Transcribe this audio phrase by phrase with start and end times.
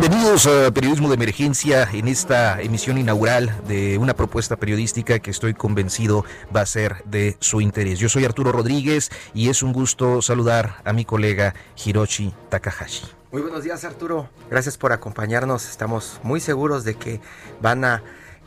[0.00, 5.54] Bienvenidos a Periodismo de Emergencia en esta emisión inaugural de una propuesta periodística que estoy
[5.54, 8.00] convencido va a ser de su interés.
[8.00, 13.06] Yo soy Arturo Rodríguez y es un gusto saludar a mi colega Hiroshi Takahashi.
[13.30, 15.70] Muy buenos días Arturo, gracias por acompañarnos.
[15.70, 17.20] Estamos muy seguros de que
[17.62, 18.02] van a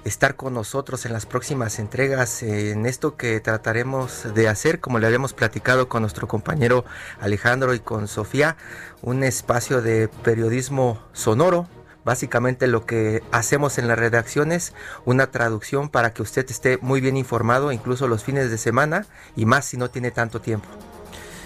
[0.08, 5.08] estar con nosotros en las próximas entregas en esto que trataremos de hacer, como le
[5.08, 6.86] habíamos platicado con nuestro compañero
[7.20, 8.56] Alejandro y con Sofía,
[9.02, 11.68] un espacio de periodismo sonoro.
[12.06, 17.18] Básicamente lo que hacemos en las redacciones, una traducción para que usted esté muy bien
[17.18, 19.06] informado, incluso los fines de semana
[19.36, 20.70] y más si no tiene tanto tiempo.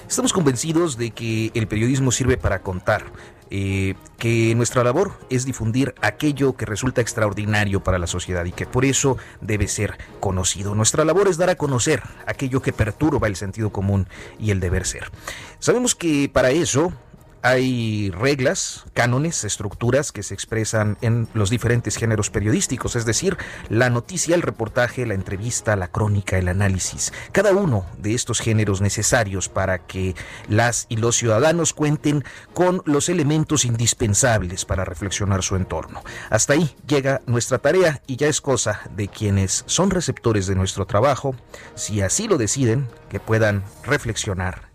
[0.07, 3.05] Estamos convencidos de que el periodismo sirve para contar,
[3.53, 8.65] eh, que nuestra labor es difundir aquello que resulta extraordinario para la sociedad y que
[8.65, 10.73] por eso debe ser conocido.
[10.73, 14.07] Nuestra labor es dar a conocer aquello que perturba el sentido común
[14.39, 15.11] y el deber ser.
[15.59, 16.93] Sabemos que para eso
[17.41, 23.37] hay reglas, cánones, estructuras que se expresan en los diferentes géneros periodísticos, es decir,
[23.69, 27.13] la noticia, el reportaje, la entrevista, la crónica, el análisis.
[27.31, 30.15] Cada uno de estos géneros necesarios para que
[30.47, 36.03] las y los ciudadanos cuenten con los elementos indispensables para reflexionar su entorno.
[36.29, 40.85] Hasta ahí llega nuestra tarea y ya es cosa de quienes son receptores de nuestro
[40.85, 41.35] trabajo,
[41.75, 44.70] si así lo deciden, que puedan reflexionar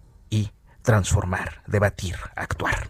[0.87, 2.89] transformar, debatir, actuar.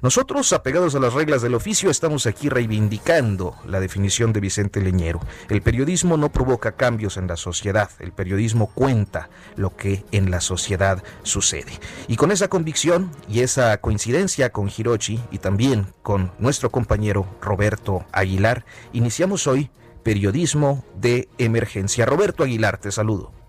[0.00, 5.20] Nosotros, apegados a las reglas del oficio, estamos aquí reivindicando la definición de Vicente Leñero.
[5.50, 10.40] El periodismo no provoca cambios en la sociedad, el periodismo cuenta lo que en la
[10.40, 11.78] sociedad sucede.
[12.08, 18.06] Y con esa convicción y esa coincidencia con Hirochi y también con nuestro compañero Roberto
[18.10, 19.70] Aguilar, iniciamos hoy
[20.02, 22.06] Periodismo de Emergencia.
[22.06, 23.43] Roberto Aguilar, te saludo.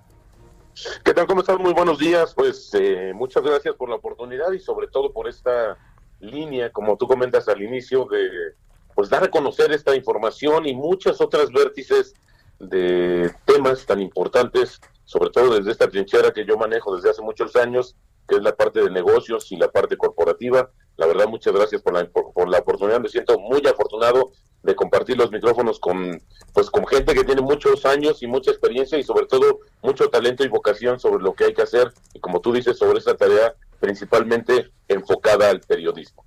[1.05, 1.25] ¿Qué tal?
[1.25, 1.57] ¿Cómo estás?
[1.57, 2.33] Muy buenos días.
[2.33, 5.77] Pues eh, muchas gracias por la oportunidad y sobre todo por esta
[6.19, 8.27] línea, como tú comentas al inicio, de
[8.93, 12.13] pues dar a conocer esta información y muchas otras vértices
[12.59, 17.55] de temas tan importantes, sobre todo desde esta trinchera que yo manejo desde hace muchos
[17.55, 17.95] años,
[18.27, 20.71] que es la parte de negocios y la parte corporativa.
[20.97, 22.99] La verdad, muchas gracias por la, por la oportunidad.
[22.99, 24.31] Me siento muy afortunado
[24.65, 26.21] de compartir los micrófonos con
[26.53, 30.43] pues con gente que tiene muchos años y mucha experiencia y sobre todo mucho talento
[30.43, 33.53] y vocación sobre lo que hay que hacer y como tú dices sobre esta tarea
[33.79, 36.25] principalmente enfocada al periodismo.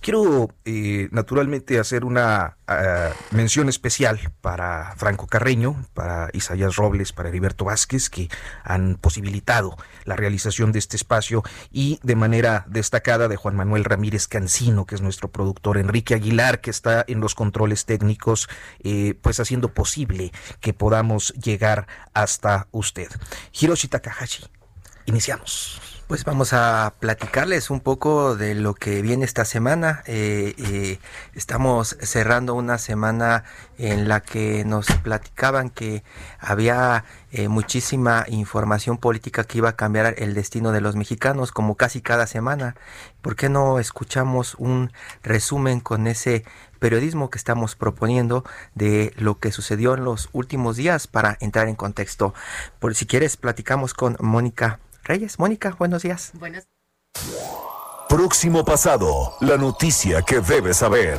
[0.00, 7.28] Quiero eh, naturalmente hacer una uh, mención especial para Franco Carreño, para Isaías Robles, para
[7.28, 8.30] Heriberto Vázquez, que
[8.64, 14.26] han posibilitado la realización de este espacio y de manera destacada de Juan Manuel Ramírez
[14.26, 18.48] Cancino, que es nuestro productor, Enrique Aguilar, que está en los controles técnicos,
[18.82, 23.08] eh, pues haciendo posible que podamos llegar hasta usted.
[23.52, 24.44] Hiroshi Takahashi,
[25.04, 25.89] iniciamos.
[26.10, 30.02] Pues vamos a platicarles un poco de lo que viene esta semana.
[30.06, 30.98] Eh, eh,
[31.36, 33.44] estamos cerrando una semana
[33.78, 36.02] en la que nos platicaban que
[36.40, 41.76] había eh, muchísima información política que iba a cambiar el destino de los mexicanos, como
[41.76, 42.74] casi cada semana.
[43.22, 44.90] ¿Por qué no escuchamos un
[45.22, 46.44] resumen con ese
[46.80, 48.42] periodismo que estamos proponiendo
[48.74, 52.34] de lo que sucedió en los últimos días para entrar en contexto?
[52.80, 55.38] Por si quieres, platicamos con Mónica Reyes.
[55.38, 56.32] Mónica, buenos días.
[56.34, 56.68] Buenos.
[58.08, 61.18] Próximo pasado, la noticia que debes saber.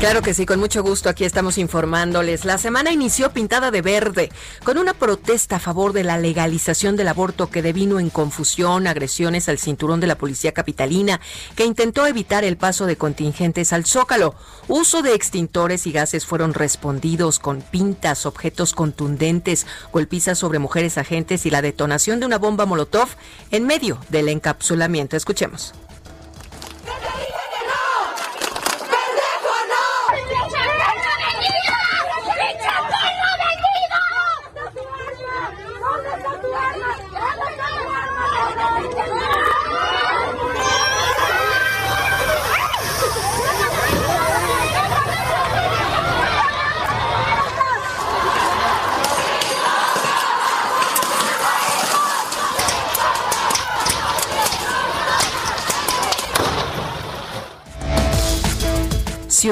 [0.00, 2.46] Claro que sí, con mucho gusto aquí estamos informándoles.
[2.46, 4.32] La semana inició pintada de verde,
[4.64, 9.50] con una protesta a favor de la legalización del aborto que devino en confusión, agresiones
[9.50, 11.20] al cinturón de la policía capitalina,
[11.54, 14.34] que intentó evitar el paso de contingentes al zócalo.
[14.68, 21.44] Uso de extintores y gases fueron respondidos con pintas, objetos contundentes, golpizas sobre mujeres agentes
[21.44, 23.10] y la detonación de una bomba molotov
[23.50, 25.18] en medio del encapsulamiento.
[25.18, 25.74] Escuchemos.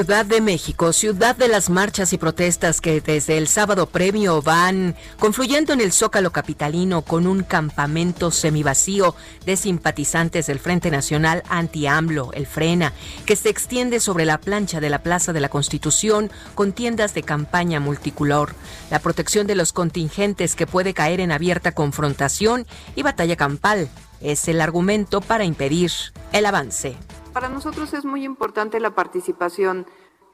[0.09, 4.95] Ciudad de México, ciudad de las marchas y protestas que desde el sábado premio van
[5.19, 9.13] confluyendo en el Zócalo capitalino con un campamento semivacío
[9.45, 12.91] de simpatizantes del Frente Nacional Anti-AMLO, el Frena,
[13.27, 17.21] que se extiende sobre la plancha de la Plaza de la Constitución con tiendas de
[17.21, 18.55] campaña multicolor.
[18.89, 22.65] La protección de los contingentes que puede caer en abierta confrontación
[22.95, 23.87] y batalla campal
[24.21, 25.91] es el argumento para impedir
[26.33, 26.97] el avance.
[27.33, 29.85] Para nosotros es muy importante la participación,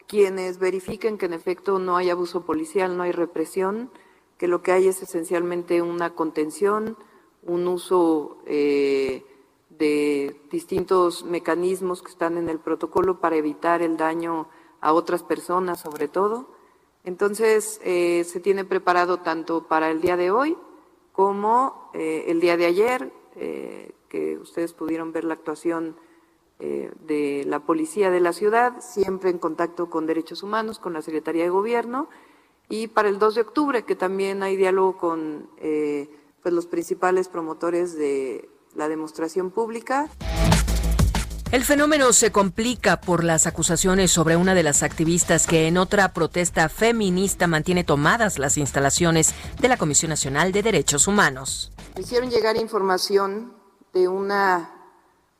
[0.08, 3.92] quienes verifiquen que en efecto no hay abuso policial, no hay represión,
[4.38, 6.98] que lo que hay es esencialmente una contención,
[7.44, 9.26] un uso eh,
[9.70, 14.48] de distintos mecanismos que están en el protocolo para evitar el daño
[14.80, 16.48] a otras personas sobre todo.
[17.04, 20.58] Entonces, eh, se tiene preparado tanto para el día de hoy
[21.12, 25.98] como eh, el día de ayer, que ustedes pudieron ver la actuación
[26.60, 31.02] eh, de la policía de la ciudad, siempre en contacto con derechos humanos, con la
[31.02, 32.08] Secretaría de Gobierno,
[32.70, 36.10] y para el 2 de octubre, que también hay diálogo con eh,
[36.42, 40.10] pues los principales promotores de la demostración pública.
[41.52, 46.12] El fenómeno se complica por las acusaciones sobre una de las activistas que en otra
[46.12, 51.72] protesta feminista mantiene tomadas las instalaciones de la Comisión Nacional de Derechos Humanos.
[51.98, 53.54] Hicieron llegar información
[53.94, 54.75] de una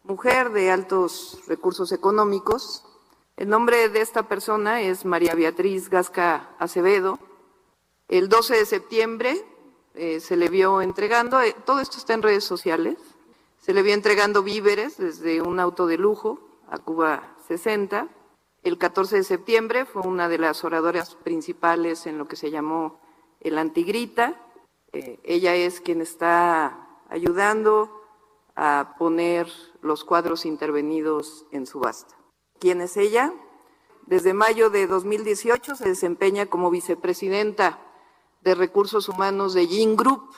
[0.06, 2.86] mujer de altos recursos económicos.
[3.38, 7.20] El nombre de esta persona es María Beatriz Gasca Acevedo.
[8.08, 9.46] El 12 de septiembre
[9.96, 12.98] eh, se le vio entregando, eh, todo esto está en redes sociales,
[13.60, 18.08] se le vio entregando víveres desde un auto de lujo a Cuba 60.
[18.62, 23.00] El 14 de septiembre fue una de las oradoras principales en lo que se llamó
[23.42, 24.40] el Antigrita.
[24.94, 27.95] Eh, ella es quien está ayudando
[28.56, 29.48] a poner
[29.82, 32.16] los cuadros intervenidos en subasta.
[32.60, 33.34] ¿Quién es ella?
[34.06, 37.80] Desde mayo de 2018 se desempeña como vicepresidenta
[38.42, 40.30] de Recursos Humanos de Yin Group,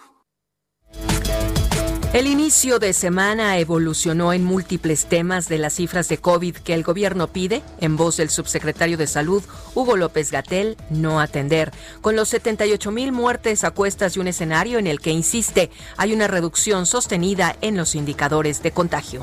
[2.17, 6.81] el inicio de semana evolucionó en múltiples temas de las cifras de COVID que el
[6.81, 9.43] gobierno pide, en voz del subsecretario de Salud,
[9.75, 11.71] Hugo López Gatel, no atender.
[12.01, 16.11] Con los 78 mil muertes a cuestas de un escenario en el que, insiste, hay
[16.11, 19.21] una reducción sostenida en los indicadores de contagio.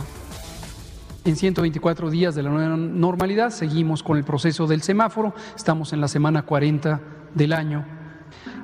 [1.25, 6.00] En 124 días de la nueva normalidad seguimos con el proceso del semáforo, estamos en
[6.00, 7.00] la semana 40
[7.35, 7.85] del año.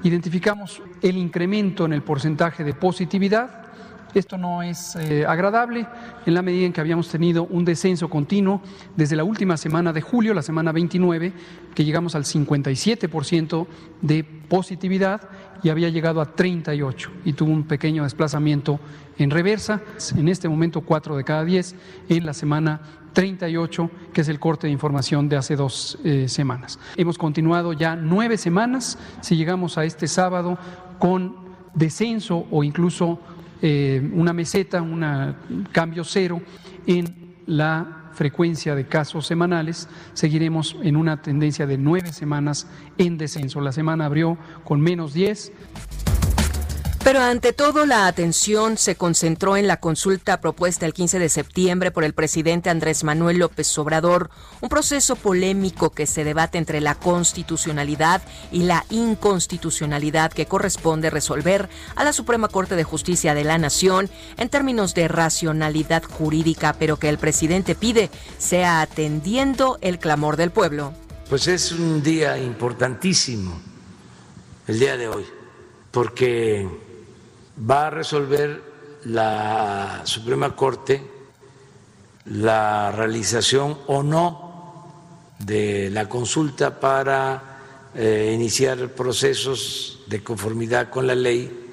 [0.05, 3.60] Identificamos el incremento en el porcentaje de positividad
[4.19, 5.87] esto no es eh, agradable
[6.27, 8.61] en la medida en que habíamos tenido un descenso continuo
[8.97, 11.33] desde la última semana de julio, la semana 29,
[11.75, 13.67] que llegamos al 57%
[14.03, 15.29] de positividad
[15.63, 18.81] y había llegado a 38 y tuvo un pequeño desplazamiento
[19.19, 19.81] en reversa.
[20.17, 21.77] En este momento 4 de cada 10
[22.09, 22.81] en la semana
[23.13, 26.79] 38, que es el corte de información de hace dos eh, semanas.
[26.97, 30.59] Hemos continuado ya nueve semanas, si llegamos a este sábado
[30.99, 31.37] con
[31.75, 33.19] descenso o incluso
[33.63, 36.41] eh, una meseta, un cambio cero
[36.87, 42.67] en la frecuencia de casos semanales, seguiremos en una tendencia de nueve semanas
[42.99, 43.61] en descenso.
[43.61, 45.53] La semana abrió con menos 10.
[47.03, 51.91] Pero ante todo la atención se concentró en la consulta propuesta el 15 de septiembre
[51.91, 54.29] por el presidente Andrés Manuel López Obrador,
[54.61, 58.21] un proceso polémico que se debate entre la constitucionalidad
[58.53, 64.11] y la inconstitucionalidad que corresponde resolver a la Suprema Corte de Justicia de la Nación
[64.37, 70.51] en términos de racionalidad jurídica, pero que el presidente pide sea atendiendo el clamor del
[70.51, 70.93] pueblo.
[71.31, 73.59] Pues es un día importantísimo
[74.67, 75.25] el día de hoy,
[75.91, 76.90] porque
[77.69, 78.63] va a resolver
[79.05, 81.21] la Suprema Corte
[82.27, 84.87] la realización o no
[85.39, 91.69] de la consulta para eh, iniciar procesos de conformidad con la ley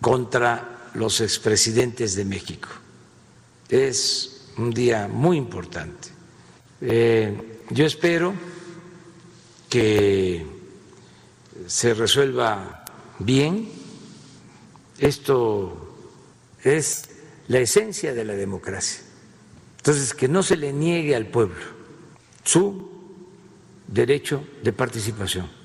[0.00, 2.68] contra los expresidentes de México.
[3.68, 6.08] Es un día muy importante.
[6.80, 8.34] Eh, yo espero
[9.68, 10.44] que
[11.66, 12.84] se resuelva
[13.20, 13.79] bien
[15.00, 15.96] esto
[16.62, 17.08] es
[17.48, 19.02] la esencia de la democracia.
[19.78, 21.64] Entonces, que no se le niegue al pueblo
[22.44, 22.90] su
[23.86, 25.59] derecho de participación.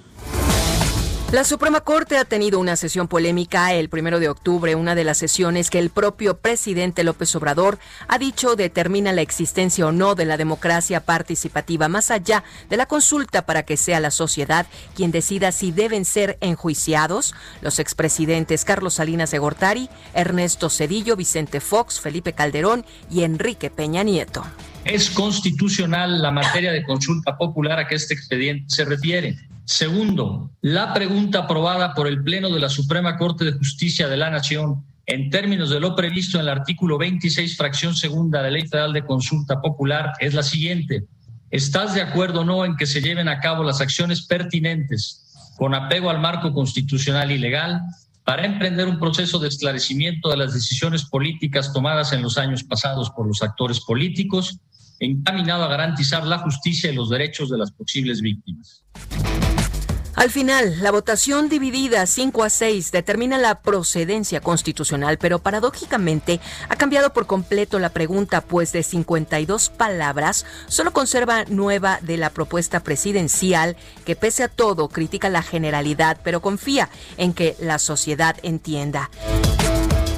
[1.36, 5.18] La Suprema Corte ha tenido una sesión polémica el primero de octubre, una de las
[5.18, 7.78] sesiones que el propio presidente López Obrador
[8.08, 12.86] ha dicho determina la existencia o no de la democracia participativa, más allá de la
[12.86, 14.66] consulta para que sea la sociedad
[14.96, 21.60] quien decida si deben ser enjuiciados los expresidentes Carlos Salinas de Gortari, Ernesto Cedillo, Vicente
[21.60, 24.46] Fox, Felipe Calderón y Enrique Peña Nieto.
[24.86, 29.36] Es constitucional la materia de consulta popular a que este expediente se refiere.
[29.66, 34.30] Segundo, la pregunta aprobada por el Pleno de la Suprema Corte de Justicia de la
[34.30, 38.68] Nación en términos de lo previsto en el artículo 26, fracción segunda de la Ley
[38.68, 41.06] Federal de Consulta Popular es la siguiente.
[41.50, 45.24] ¿Estás de acuerdo o no en que se lleven a cabo las acciones pertinentes
[45.58, 47.82] con apego al marco constitucional y legal
[48.24, 53.10] para emprender un proceso de esclarecimiento de las decisiones políticas tomadas en los años pasados
[53.12, 54.60] por los actores políticos,
[55.00, 58.84] encaminado a garantizar la justicia y los derechos de las posibles víctimas?
[60.16, 66.76] Al final, la votación dividida 5 a 6 determina la procedencia constitucional, pero paradójicamente ha
[66.78, 72.80] cambiado por completo la pregunta, pues de 52 palabras solo conserva nueva de la propuesta
[72.80, 79.10] presidencial, que pese a todo critica la generalidad, pero confía en que la sociedad entienda.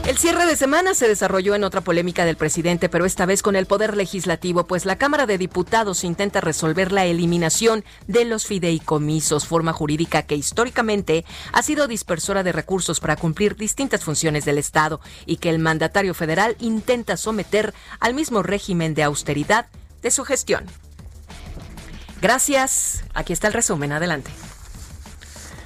[0.08, 3.58] El cierre de semana se desarrolló en otra polémica del presidente, pero esta vez con
[3.58, 9.46] el Poder Legislativo, pues la Cámara de Diputados intenta resolver la eliminación de los fideicomisos,
[9.46, 15.02] forma jurídica que históricamente ha sido dispersora de recursos para cumplir distintas funciones del Estado
[15.26, 19.66] y que el mandatario federal intenta someter al mismo régimen de austeridad
[20.02, 20.64] de su gestión.
[22.22, 23.04] Gracias.
[23.14, 23.92] Aquí está el resumen.
[23.92, 24.32] Adelante.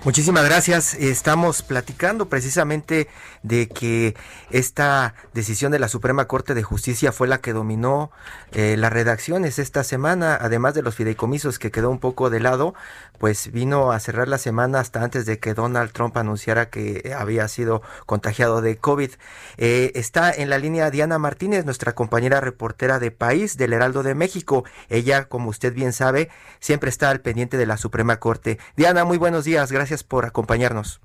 [0.03, 0.95] Muchísimas gracias.
[0.95, 3.07] Estamos platicando precisamente
[3.43, 4.15] de que
[4.50, 8.12] esta decisión de la Suprema Corte de Justicia fue la que dominó
[8.51, 12.74] eh, las redacciones esta semana, además de los fideicomisos que quedó un poco de lado,
[13.17, 17.48] pues vino a cerrar la semana hasta antes de que Donald Trump anunciara que había
[17.48, 19.12] sido contagiado de COVID.
[19.57, 24.15] Eh, está en la línea Diana Martínez, nuestra compañera reportera de País del Heraldo de
[24.15, 24.63] México.
[24.89, 26.29] Ella, como usted bien sabe,
[26.60, 28.60] siempre está al pendiente de la Suprema Corte.
[28.75, 29.71] Diana, muy buenos días.
[29.71, 31.01] Gracias por acompañarnos.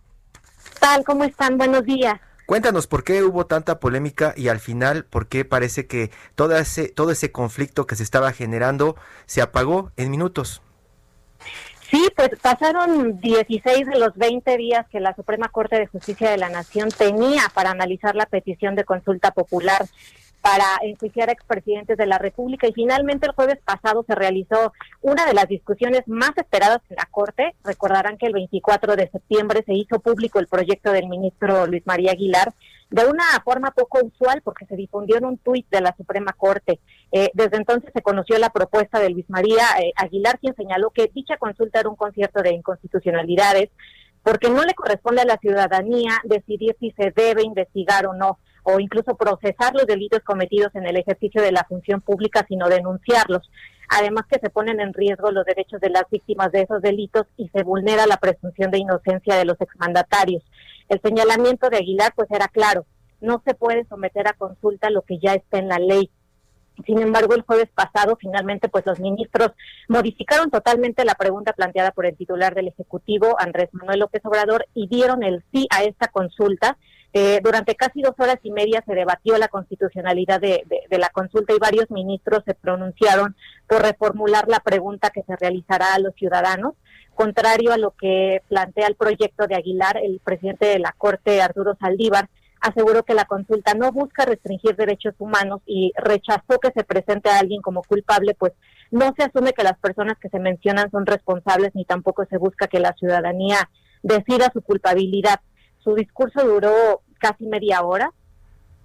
[0.81, 1.59] Tal, ¿cómo están?
[1.59, 2.21] Buenos días.
[2.47, 6.89] Cuéntanos por qué hubo tanta polémica y al final por qué parece que todo ese,
[6.89, 8.95] todo ese conflicto que se estaba generando
[9.27, 10.63] se apagó en minutos.
[11.91, 16.37] Sí, pues pasaron 16 de los 20 días que la Suprema Corte de Justicia de
[16.37, 19.87] la Nación tenía para analizar la petición de consulta popular
[20.47, 24.73] para enjuiciar a expresidentes de la República y finalmente el jueves pasado se realizó
[25.03, 27.57] una de las discusiones más esperadas en la Corte.
[27.65, 32.13] Recordarán que el 24 de septiembre se hizo público el proyecto del ministro Luis María
[32.13, 32.55] Aguilar
[32.91, 36.79] de una forma poco usual porque se difundió en un tuit de la Suprema Corte.
[37.11, 41.11] Eh, desde entonces se conoció la propuesta de Luis María eh, Aguilar, quien señaló que
[41.13, 43.71] dicha consulta era un concierto de inconstitucionalidades
[44.23, 48.81] porque no le corresponde a la ciudadanía decidir si se debe investigar o no o
[48.81, 53.49] incluso procesar los delitos cometidos en el ejercicio de la función pública, sino denunciarlos.
[53.89, 57.49] Además que se ponen en riesgo los derechos de las víctimas de esos delitos y
[57.51, 60.43] se vulnera la presunción de inocencia de los exmandatarios.
[60.89, 62.87] El señalamiento de Aguilar pues era claro,
[63.21, 66.11] no se puede someter a consulta lo que ya está en la ley.
[66.85, 69.53] Sin embargo, el jueves pasado, finalmente, pues los ministros
[69.89, 74.89] modificaron totalmente la pregunta planteada por el titular del Ejecutivo, Andrés Manuel López Obrador, y
[74.89, 76.77] dieron el sí a esta consulta,
[77.19, 81.59] eh, durante casi dos horas y media se debatió la constitucionalidad de, la consulta y
[81.59, 83.35] varios ministros se pronunciaron
[83.67, 86.75] por reformular la pregunta que se realizará a los ciudadanos.
[87.15, 91.75] Contrario a lo que plantea el proyecto de Aguilar, el presidente de la Corte, Arturo
[91.81, 92.29] Saldívar,
[92.61, 97.39] aseguró que la consulta no busca restringir derechos humanos y rechazó que se presente a
[97.39, 98.53] alguien como culpable, pues
[98.91, 102.67] no se asume que las personas que se mencionan son responsables ni tampoco se busca
[102.67, 103.71] que la ciudadanía
[104.03, 105.41] decida su culpabilidad.
[105.83, 108.13] Su discurso duró casi media hora,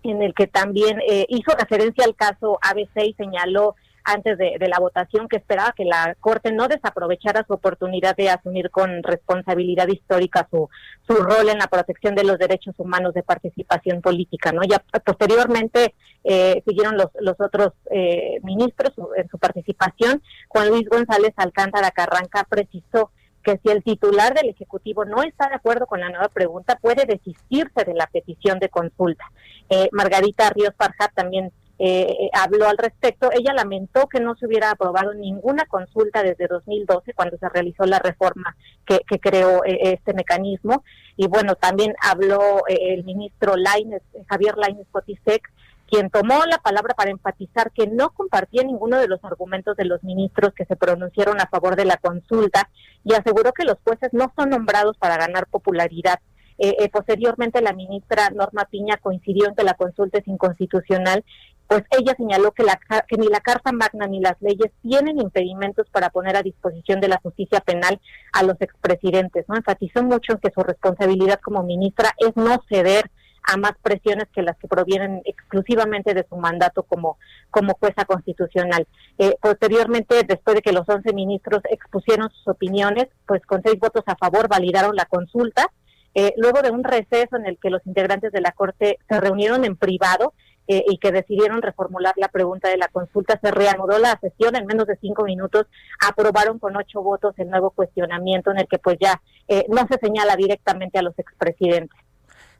[0.03, 4.79] en el que también eh, hizo referencia al caso ABC y señaló antes de, la
[4.79, 10.47] votación que esperaba que la Corte no desaprovechara su oportunidad de asumir con responsabilidad histórica
[10.49, 10.69] su,
[11.07, 14.51] su rol en la protección de los derechos humanos de participación política.
[14.51, 14.61] ¿no?
[14.63, 20.21] Ya posteriormente eh, siguieron los, los otros eh, ministros en su participación.
[20.47, 23.11] Juan Luis González Alcántara Carranca precisó
[23.43, 27.05] que si el titular del Ejecutivo no está de acuerdo con la nueva pregunta, puede
[27.05, 29.25] desistirse de la petición de consulta.
[29.69, 33.29] Eh, Margarita Ríos Farjat también eh, habló al respecto.
[33.31, 37.99] Ella lamentó que no se hubiera aprobado ninguna consulta desde 2012, cuando se realizó la
[37.99, 38.55] reforma
[38.85, 40.83] que, creó eh, este mecanismo.
[41.17, 45.51] Y bueno, también habló el ministro Laines, Javier Laines Potisek,
[45.91, 50.01] quien tomó la palabra para enfatizar que no compartía ninguno de los argumentos de los
[50.03, 52.69] ministros que se pronunciaron a favor de la consulta
[53.03, 56.19] y aseguró que los jueces no son nombrados para ganar popularidad.
[56.57, 61.25] Eh, eh, posteriormente, la ministra Norma Piña coincidió en que la consulta es inconstitucional,
[61.67, 65.89] pues ella señaló que, la, que ni la Carta Magna ni las leyes tienen impedimentos
[65.89, 67.99] para poner a disposición de la justicia penal
[68.31, 69.45] a los expresidentes.
[69.49, 69.57] ¿no?
[69.57, 73.11] Enfatizó mucho en que su responsabilidad como ministra es no ceder
[73.43, 77.17] a más presiones que las que provienen exclusivamente de su mandato como,
[77.49, 78.87] como jueza constitucional.
[79.17, 84.03] Eh, posteriormente, después de que los 11 ministros expusieron sus opiniones, pues con seis votos
[84.05, 85.71] a favor validaron la consulta.
[86.13, 89.63] Eh, luego de un receso en el que los integrantes de la Corte se reunieron
[89.63, 90.33] en privado
[90.67, 94.65] eh, y que decidieron reformular la pregunta de la consulta, se reanudó la sesión en
[94.65, 95.67] menos de cinco minutos,
[96.05, 99.21] aprobaron con ocho votos el nuevo cuestionamiento en el que pues ya
[99.69, 102.00] no se señala directamente a los expresidentes.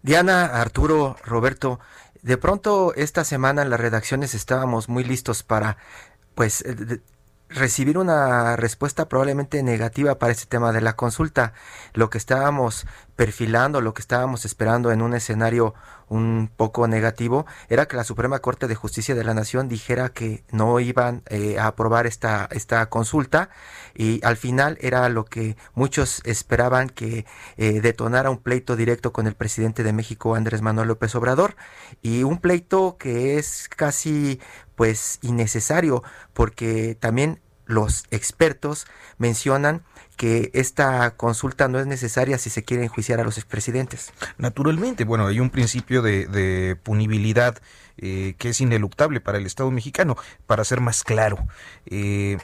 [0.03, 1.79] Diana, Arturo, Roberto,
[2.21, 5.77] de pronto esta semana en las redacciones estábamos muy listos para
[6.35, 7.01] pues eh,
[7.49, 11.53] recibir una respuesta probablemente negativa para este tema de la consulta.
[11.93, 15.73] Lo que estábamos perfilando, lo que estábamos esperando en un escenario
[16.07, 20.43] un poco negativo, era que la Suprema Corte de Justicia de la Nación dijera que
[20.51, 23.49] no iban eh, a aprobar esta, esta consulta
[23.95, 27.25] y al final era lo que muchos esperaban que
[27.55, 31.55] eh, detonara un pleito directo con el presidente de México, Andrés Manuel López Obrador,
[32.01, 34.41] y un pleito que es casi
[34.75, 36.03] pues innecesario
[36.33, 37.39] porque también
[37.71, 38.85] los expertos
[39.17, 39.83] mencionan
[40.17, 44.13] que esta consulta no es necesaria si se quiere enjuiciar a los expresidentes.
[44.37, 47.57] Naturalmente, bueno, hay un principio de, punibilidad
[47.97, 50.17] eh, que es ineluctable para el Estado mexicano.
[50.45, 51.47] Para ser más claro,
[51.87, 52.37] eh,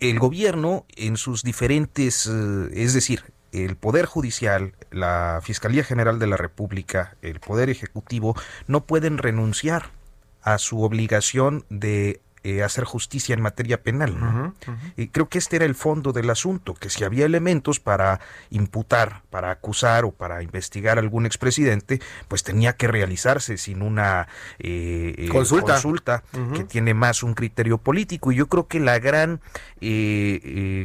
[0.00, 6.26] el gobierno en sus diferentes, eh, es decir, el Poder Judicial, la Fiscalía General de
[6.26, 9.90] la República, el Poder Ejecutivo, no pueden renunciar
[10.42, 14.52] a su obligación de eh, hacer justicia en materia penal.
[14.96, 19.22] Y creo que este era el fondo del asunto, que si había elementos para imputar,
[19.30, 24.28] para acusar o para investigar a algún expresidente, pues tenía que realizarse sin una
[24.58, 26.22] eh, eh, consulta,
[26.54, 28.32] que tiene más un criterio político.
[28.32, 29.40] Y yo creo que la gran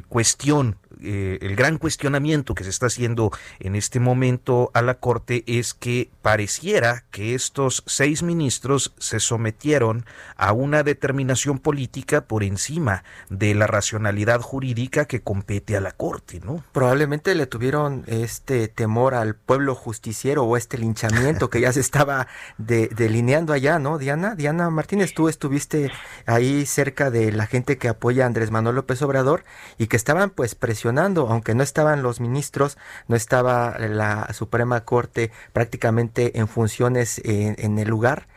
[0.08, 5.44] cuestión eh, el gran cuestionamiento que se está haciendo en este momento a la Corte
[5.48, 10.06] es que pareciera que estos seis ministros se sometieron
[10.38, 16.42] a una determinación política por encima de la racionalidad jurídica que compete a la Corte,
[16.44, 16.64] ¿no?
[16.72, 22.28] Probablemente le tuvieron este temor al pueblo justiciero o este linchamiento que ya se estaba
[22.58, 24.36] delineando allá, ¿no, Diana?
[24.36, 25.92] Diana Martínez, tú estuviste
[26.26, 29.44] ahí cerca de la gente que apoya a Andrés Manuel López Obrador
[29.78, 35.32] y que estaban pues presionando aunque no estaban los ministros, no estaba la Suprema Corte
[35.54, 38.28] prácticamente en funciones en, el lugar,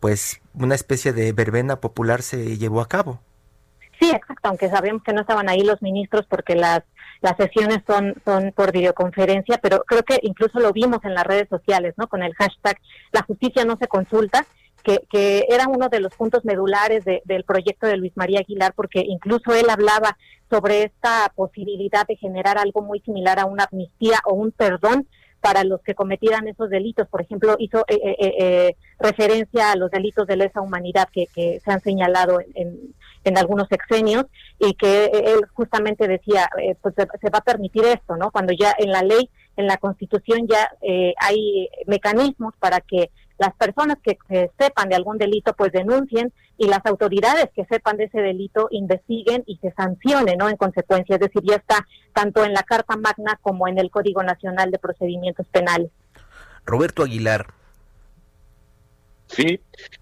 [0.00, 3.20] pues una especie de verbena popular se llevó a cabo.
[4.00, 6.82] Sí, exacto, aunque sabemos que no estaban ahí los ministros porque las
[7.20, 11.48] las sesiones son son por videoconferencia, pero creo que incluso lo vimos en las redes
[11.48, 12.06] sociales, ¿no?
[12.08, 12.78] Con el hashtag
[13.12, 14.44] la justicia no se consulta
[14.84, 19.52] que, era uno de los puntos medulares del proyecto de Luis María Aguilar, porque incluso
[19.52, 20.16] él hablaba
[20.50, 25.08] sobre esta posibilidad de generar algo muy similar a una amnistía o un perdón
[25.44, 27.06] para los que cometieran esos delitos.
[27.08, 31.70] Por ejemplo, hizo eh, eh, eh, referencia a los delitos de lesa humanidad que, se
[31.70, 32.94] han señalado en,
[33.36, 34.24] algunos sexenios
[34.58, 36.48] y que él justamente decía,
[36.80, 38.30] pues se, va a permitir esto, ¿no?
[38.30, 40.70] Cuando ya en la ley, en la Constitución ya
[41.18, 44.16] hay mecanismos para que las personas que,
[44.58, 49.42] sepan de algún delito pues denuncien y las autoridades que sepan de ese delito investiguen
[49.46, 50.48] y se sancionen, ¿no?
[50.48, 54.22] En consecuencia, es decir, ya está tanto en la Carta Magna como en el Código
[54.22, 55.90] Nacional de Procedimientos Penales.
[56.64, 57.46] Roberto Aguilar.
[59.26, 59.58] Sí,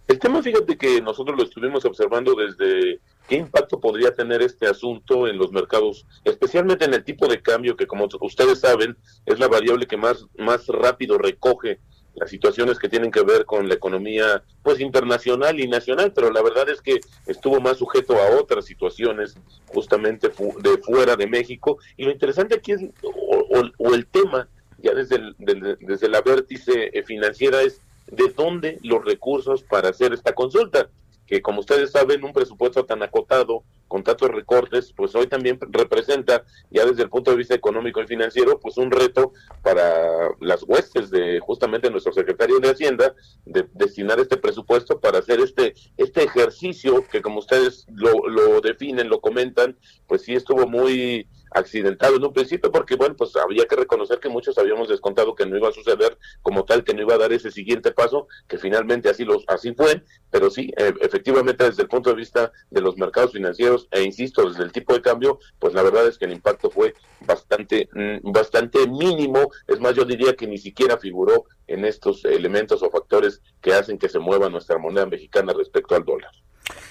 [0.08, 5.26] el tema fíjate que nosotros lo estuvimos observando desde qué impacto podría tener este asunto
[5.26, 9.48] en los mercados, especialmente en el tipo de cambio que como ustedes saben es la
[9.48, 11.80] variable que más, más rápido recoge
[12.14, 16.42] las situaciones que tienen que ver con la economía pues internacional y nacional, pero la
[16.42, 21.79] verdad es que estuvo más sujeto a otras situaciones justamente de fuera de México.
[21.96, 24.48] Y lo interesante aquí es o, el tema
[24.79, 30.35] ya desde desde la vértice eh, financiera es de dónde los recursos para hacer esta
[30.35, 30.88] consulta
[31.33, 36.46] que como ustedes saben, un presupuesto tan acotado, con tantos recortes, pues hoy también representa,
[36.70, 41.11] ya desde el punto de vista económico y financiero, pues un reto para las huestes
[41.11, 47.05] de justamente nuestro secretario de Hacienda, de destinar este presupuesto para hacer este, este ejercicio
[47.07, 49.76] que como ustedes lo, lo definen, lo comentan,
[50.07, 54.28] pues sí estuvo muy accidentado en un principio, porque bueno, pues había que reconocer que
[54.28, 57.32] muchos habíamos descontado que no iba a suceder como tal, que no iba a dar
[57.32, 61.88] ese siguiente paso, que finalmente así los así fue, pero sí, e, efectivamente desde el
[61.88, 65.74] punto de vista de los mercados financieros e insisto desde el tipo de cambio, pues
[65.74, 66.94] la verdad es que el impacto fue
[67.26, 72.82] bastante mm, bastante mínimo, es más yo diría que ni siquiera figuró en estos elementos
[72.82, 76.32] o factores que hacen que se mueva nuestra moneda mexicana respecto al dólar.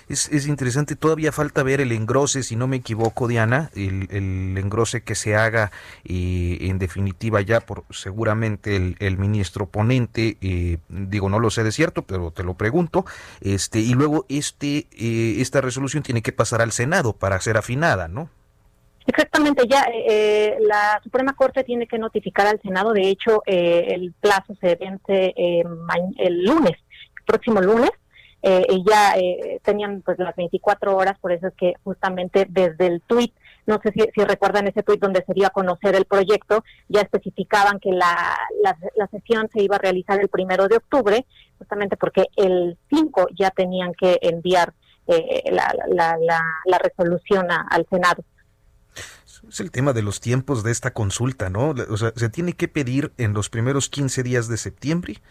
[0.09, 4.57] Es, es, interesante, todavía falta ver el engrose, si no me equivoco, Diana, el, el
[4.57, 5.71] engrose que se haga
[6.03, 11.63] y en definitiva ya por seguramente el, el ministro ponente, eh, digo, no lo sé
[11.63, 13.05] de cierto, pero te lo pregunto,
[13.41, 18.07] este y luego este eh, esta resolución tiene que pasar al Senado para ser afinada,
[18.07, 18.29] ¿no?
[19.07, 24.55] Exactamente, ya eh, la Suprema Corte tiene que notificar al Senado, de hecho el plazo
[24.61, 26.77] se vence el lunes,
[27.25, 27.91] próximo lunes,
[28.43, 33.01] eh, ya eh, tenían pues las 24 horas, por eso es que justamente desde el
[33.01, 33.33] tuit,
[33.67, 37.79] no sé si, recuerdan ese tuit donde se dio a conocer el proyecto, ya especificaban
[37.79, 41.25] que la, la, sesión se iba a realizar el primero de octubre,
[41.59, 44.73] justamente porque el 5 ya tenían que enviar
[45.07, 45.71] eh, la,
[46.65, 48.23] la, resolución al Senado.
[49.47, 51.73] Es el tema de los tiempos de esta consulta, ¿no?
[51.89, 55.21] O sea, se tiene que pedir en los primeros 15 días de septiembre,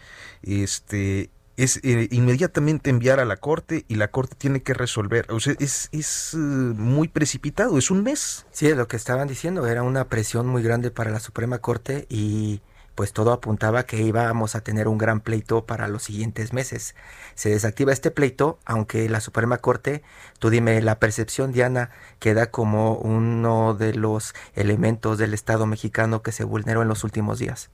[0.43, 5.31] este, es eh, inmediatamente enviar a la corte y la corte tiene que resolver.
[5.31, 8.45] O sea, es, es uh, muy precipitado, es un mes.
[8.51, 12.05] Sí, es lo que estaban diciendo, era una presión muy grande para la Suprema Corte
[12.09, 12.61] y
[12.95, 16.95] pues todo apuntaba que íbamos a tener un gran pleito para los siguientes meses.
[17.35, 20.03] Se desactiva este pleito, aunque la Suprema Corte,
[20.39, 26.31] tú dime, la percepción, Diana, queda como uno de los elementos del Estado mexicano que
[26.31, 27.69] se vulneró en los últimos días.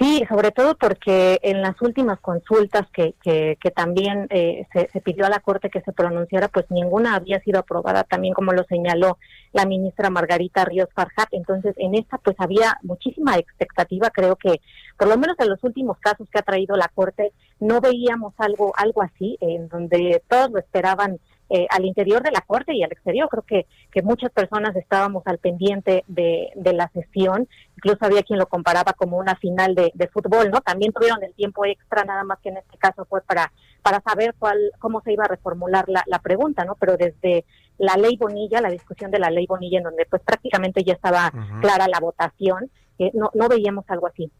[0.00, 5.28] Sí, sobre todo porque en las últimas consultas que, que, también eh, se, pidió a
[5.28, 9.18] la Corte que se pronunciara, pues ninguna había sido aprobada, también como lo señaló
[9.52, 11.28] la ministra Margarita Ríos Farjat.
[11.32, 14.62] Entonces, en esta pues había muchísima expectativa, creo que
[14.96, 18.72] por lo menos en los últimos casos que ha traído la Corte, no veíamos algo,
[18.78, 22.92] algo así, en donde todos lo esperaban eh, al interior de la Corte y al
[22.92, 23.28] exterior.
[23.28, 28.38] Creo que, que muchas personas estábamos al pendiente de, de la sesión, incluso había quien
[28.38, 30.60] lo comparaba como una final de, de, fútbol, ¿no?
[30.60, 34.34] También tuvieron el tiempo extra, nada más que en este caso fue para, para saber
[34.38, 36.76] cuál, cómo se iba a reformular la, la pregunta, ¿no?
[36.78, 37.44] Pero desde
[37.78, 41.32] la ley Bonilla, la discusión de la ley Bonilla, en donde pues prácticamente ya estaba
[41.60, 44.30] clara la votación, eh, no, no veíamos algo así.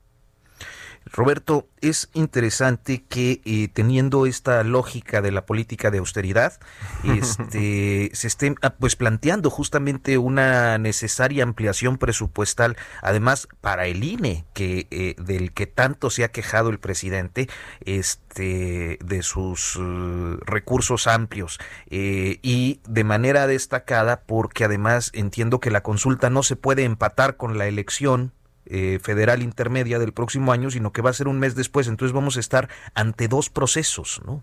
[1.06, 6.60] Roberto, es interesante que eh, teniendo esta lógica de la política de austeridad,
[7.04, 14.44] este, se esté ah, pues planteando justamente una necesaria ampliación presupuestal, además para el INE,
[14.52, 17.48] que eh, del que tanto se ha quejado el presidente,
[17.84, 21.58] este, de sus uh, recursos amplios
[21.90, 27.36] eh, y de manera destacada porque además entiendo que la consulta no se puede empatar
[27.36, 28.32] con la elección
[28.70, 31.88] eh, federal intermedia del próximo año, sino que va a ser un mes después.
[31.88, 34.42] Entonces vamos a estar ante dos procesos, ¿no?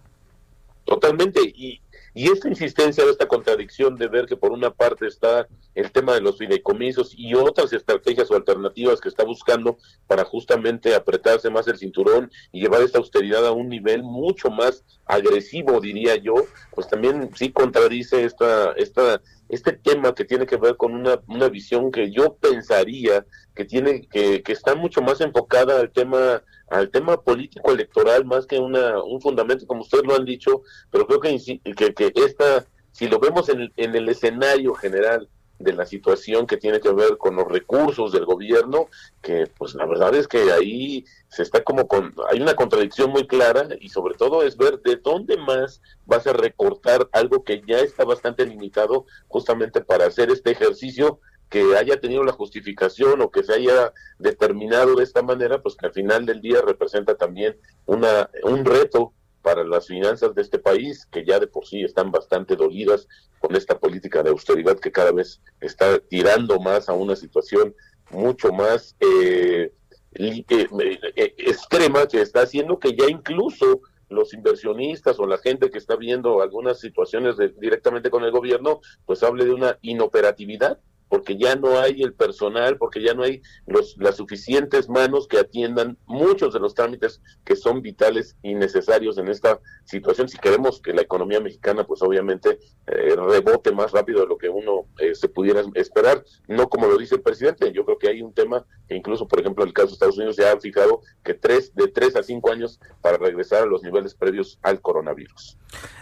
[0.84, 1.42] Totalmente.
[1.42, 1.82] Y,
[2.18, 6.22] y esta insistencia, esta contradicción de ver que por una parte está el tema de
[6.22, 9.78] los fideicomisos y otras estrategias o alternativas que está buscando
[10.08, 14.84] para justamente apretarse más el cinturón y llevar esta austeridad a un nivel mucho más
[15.06, 16.34] agresivo, diría yo,
[16.74, 21.50] pues también sí contradice esta, esta este tema que tiene que ver con una, una
[21.50, 23.26] visión que yo pensaría
[23.56, 28.46] que tiene que, que está mucho más enfocada al tema al tema político electoral más
[28.46, 31.38] que una un fundamento como ustedes lo han dicho pero creo que
[31.76, 36.80] que, esta si lo vemos en, en el escenario general de la situación que tiene
[36.80, 38.88] que ver con los recursos del gobierno,
[39.22, 43.26] que pues la verdad es que ahí se está como con, hay una contradicción muy
[43.26, 47.80] clara y sobre todo es ver de dónde más vas a recortar algo que ya
[47.80, 53.44] está bastante limitado justamente para hacer este ejercicio que haya tenido la justificación o que
[53.44, 58.30] se haya determinado de esta manera, pues que al final del día representa también una
[58.44, 59.14] un reto
[59.48, 63.08] para las finanzas de este país, que ya de por sí están bastante dolidas
[63.40, 67.74] con esta política de austeridad que cada vez está tirando más a una situación
[68.12, 69.72] mucho más eh,
[70.16, 75.78] eh, eh, extrema, que está haciendo que ya incluso los inversionistas o la gente que
[75.78, 81.56] está viendo algunas situaciones directamente con el gobierno, pues hable de una inoperatividad porque ya
[81.56, 86.54] no hay el personal, porque ya no hay los, las suficientes manos que atiendan muchos
[86.54, 90.30] de los trámites que son vitales y necesarios en esta situación.
[90.30, 94.50] Si queremos que la economía mexicana, pues obviamente eh, rebote más rápido de lo que
[94.50, 97.72] uno eh, se pudiera esperar, no como lo dice el presidente.
[97.72, 100.18] Yo creo que hay un tema que incluso, por ejemplo, en el caso de Estados
[100.18, 103.84] Unidos ya han fijado que tres, de tres a cinco años para regresar a los
[103.84, 105.58] niveles previos al coronavirus.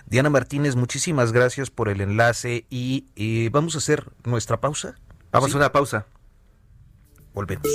[0.07, 4.95] Diana Martínez, muchísimas gracias por el enlace y vamos a hacer nuestra pausa
[5.35, 6.05] Vamos a una pausa.
[7.33, 7.67] Volvemos.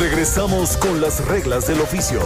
[0.00, 2.20] Regresamos con las reglas del oficio.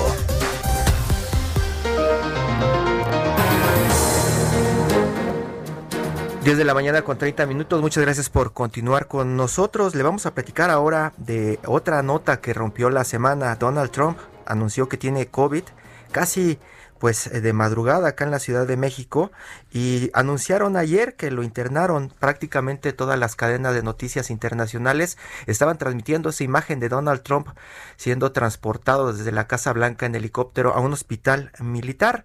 [6.43, 9.95] Desde la mañana con 30 minutos, muchas gracias por continuar con nosotros.
[9.95, 13.57] Le vamos a platicar ahora de otra nota que rompió la semana.
[13.57, 15.65] Donald Trump anunció que tiene COVID.
[16.13, 16.59] Casi
[16.99, 19.33] pues eh, de madrugada acá en la Ciudad de México
[19.73, 26.31] y anunciaron ayer que lo internaron prácticamente todas las cadenas de noticias internacionales estaban transmitiendo
[26.31, 27.49] esa imagen de Donald Trump
[27.97, 32.25] siendo transportado desde la Casa Blanca en helicóptero a un hospital militar.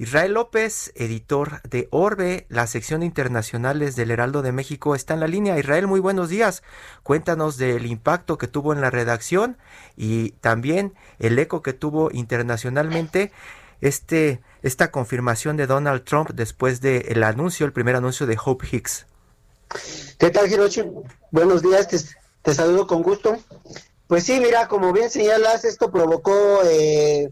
[0.00, 5.26] Israel López, editor de Orbe, la sección internacionales del Heraldo de México, está en la
[5.26, 5.58] línea.
[5.58, 6.62] Israel, muy buenos días.
[7.02, 9.58] Cuéntanos del impacto que tuvo en la redacción
[9.96, 13.32] y también el eco que tuvo internacionalmente
[13.80, 19.06] este, esta confirmación de Donald Trump después del anuncio, el primer anuncio de Hope Hicks.
[20.18, 20.82] ¿Qué tal, Hiroshi?
[21.30, 21.88] Buenos días,
[22.42, 23.38] te, saludo con gusto.
[24.06, 27.30] Pues sí, mira, como bien señalas, esto provocó eh,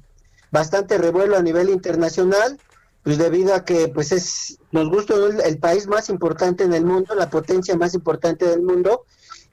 [0.50, 2.60] bastante revuelo a nivel internacional,
[3.02, 7.14] pues debido a que pues es, nos gusta el, país más importante en el mundo,
[7.14, 9.04] la potencia más importante del mundo,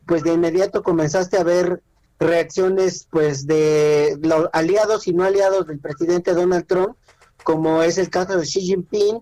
[0.05, 1.81] pues de inmediato comenzaste a ver
[2.23, 6.95] reacciones pues de los aliados y no aliados del presidente Donald Trump,
[7.43, 9.21] como es el caso de Xi Jinping,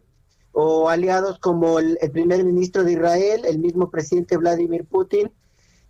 [0.53, 5.31] o aliados como el, primer ministro de Israel, el mismo presidente Vladimir Putin,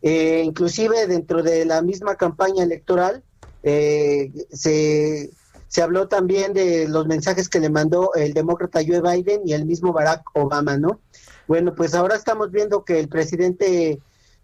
[0.01, 3.23] eh, inclusive dentro de la misma campaña electoral
[3.63, 5.31] eh, se,
[5.67, 9.65] se habló también de los mensajes que le mandó el demócrata Joe Biden y el
[9.65, 10.99] mismo Barack Obama, ¿no?
[11.47, 13.99] Bueno, pues ahora estamos viendo que el presidente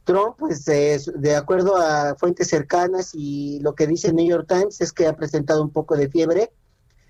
[0.07, 4.79] Trump, pues de acuerdo a fuentes cercanas y lo que dice el New York Times
[4.79, 6.53] es que ha presentado un poco de fiebre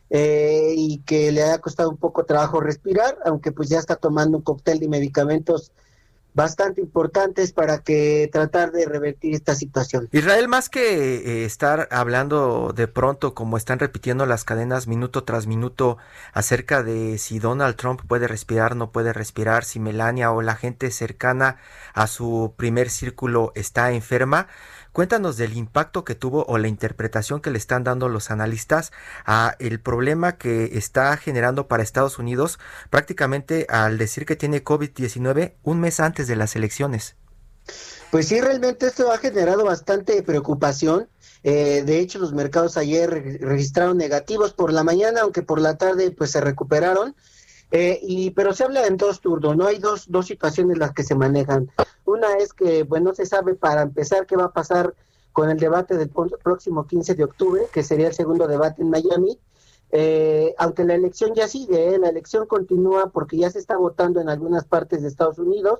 [0.09, 4.37] eh, y que le ha costado un poco trabajo respirar, aunque pues ya está tomando
[4.37, 5.71] un cóctel de medicamentos
[6.37, 10.07] bastante importantes para que tratar de revertir esta situación.
[10.11, 15.47] Israel, más que eh, estar hablando de pronto, como están repitiendo las cadenas minuto tras
[15.47, 15.97] minuto,
[16.33, 20.91] acerca de si Donald Trump puede respirar, no puede respirar, si Melania o la gente
[20.91, 21.57] cercana
[21.95, 24.47] a su primer círculo está enferma,
[24.97, 28.91] Cuéntanos del impacto que tuvo o la interpretación que le están dando los analistas
[29.27, 32.57] a el problema que está generando para Estados Unidos
[32.89, 37.15] prácticamente al decir que tiene COVID-19 un mes antes de las elecciones.
[38.09, 41.07] Pues sí, realmente esto ha generado bastante preocupación.
[41.43, 46.09] Eh, de hecho, los mercados ayer registraron negativos por la mañana, aunque por la tarde
[46.09, 47.15] pues se recuperaron.
[47.71, 49.65] Eh, y, pero se habla en dos turnos, ¿no?
[49.65, 51.69] Hay dos, dos situaciones las que se manejan.
[52.05, 54.93] Una es que, bueno, no se sabe para empezar qué va a pasar
[55.33, 59.37] con el debate del próximo 15 de octubre, que sería el segundo debate en Miami.
[59.91, 61.99] Eh, aunque la elección ya sigue, ¿eh?
[61.99, 65.79] la elección continúa porque ya se está votando en algunas partes de Estados Unidos.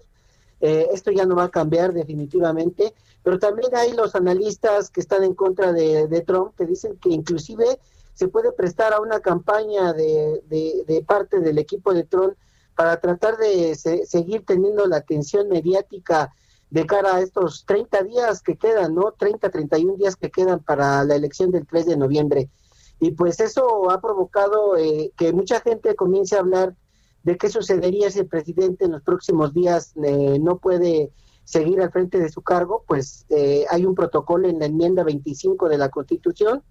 [0.59, 5.35] esto ya no va a cambiar definitivamente, pero también hay los analistas que están en
[5.35, 7.79] contra de Trump que dicen que inclusive
[8.17, 12.35] se puede prestar a una campaña de, de, parte del equipo de Tron
[12.75, 16.33] para tratar de seguir teniendo la atención mediática
[16.71, 19.11] de cara a estos 30 días que quedan, ¿no?
[19.11, 22.49] 30, 31 días que quedan para la elección del 3 de noviembre.
[22.99, 26.75] Y pues eso ha provocado eh, que mucha gente comience a hablar
[27.21, 31.11] de qué sucedería si el presidente en los próximos días eh, no puede
[31.43, 35.69] seguir al frente de su cargo, pues eh, hay un protocolo en la enmienda 25
[35.69, 36.63] de la Constitución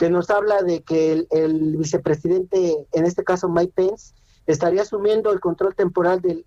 [0.00, 4.14] que nos habla de que el, vicepresidente, en este caso Mike Pence,
[4.46, 6.46] estaría asumiendo el control temporal del,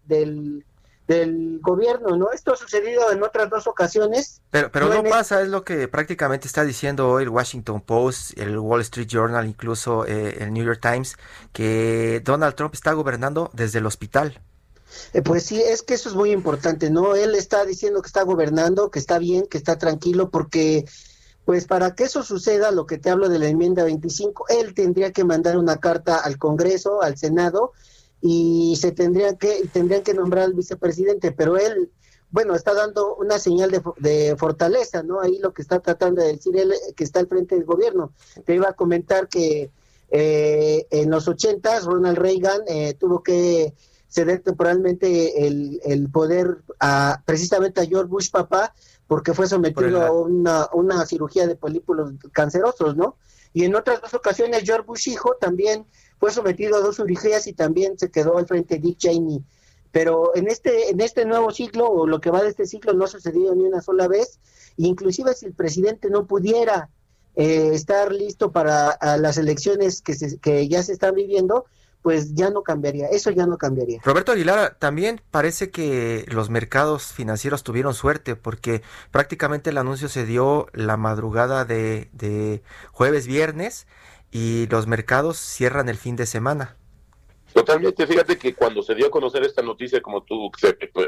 [1.07, 2.31] del, gobierno, ¿no?
[2.31, 4.41] Esto ha sucedido en otras dos ocasiones.
[4.49, 8.57] Pero, pero no, pasa, es lo que prácticamente está diciendo hoy el Washington Post, el
[8.57, 11.15] Wall Street Journal, incluso eh, el New York Times,
[11.51, 14.41] que Donald Trump está gobernando desde el hospital.
[15.13, 17.15] Eh, pues sí, es que eso es muy importante, ¿no?
[17.15, 20.85] Él está diciendo que está gobernando, que está bien, que está tranquilo, porque
[21.45, 25.12] pues para que eso suceda, lo que te hablo de la enmienda 25, él tendría
[25.12, 27.71] que mandar una carta al Congreso, al Senado,
[28.21, 31.91] y se tendría que, tendrían que nombrar al vicepresidente, pero él
[32.34, 35.21] bueno, está dando una señal de, fortaleza, ¿no?
[35.21, 38.12] Ahí lo que está tratando de decir él, que está al frente del gobierno.
[38.43, 39.69] Te iba a comentar que
[40.10, 43.75] eh, en los ochentas Ronald Reagan eh, tuvo que
[44.08, 48.73] ceder temporalmente el, el poder a, precisamente a George Bush papá
[49.07, 53.17] porque fue sometido a una, una cirugía de polípulos cancerosos, ¿no?
[53.53, 55.85] Y en otras dos ocasiones George Bush hijo también
[56.19, 59.43] fue sometido a dos cirugías y también se quedó al frente de Dick Cheney.
[59.91, 63.05] Pero en este en este nuevo ciclo o lo que va de este ciclo no
[63.05, 64.39] ha sucedido ni una sola vez.
[64.77, 66.89] Inclusive si el presidente no pudiera
[67.35, 71.65] eh, estar listo para las elecciones que, que ya se están viviendo
[72.03, 74.01] pues ya no cambiaría, eso ya no cambiaría.
[74.03, 80.25] Roberto Aguilar, también parece que los mercados financieros tuvieron suerte porque prácticamente el anuncio se
[80.25, 82.61] dio la madrugada de, de
[82.91, 83.87] jueves, viernes
[84.31, 86.75] y los mercados cierran el fin de semana.
[87.53, 90.51] Totalmente, fíjate que cuando se dio a conocer esta noticia, como tú,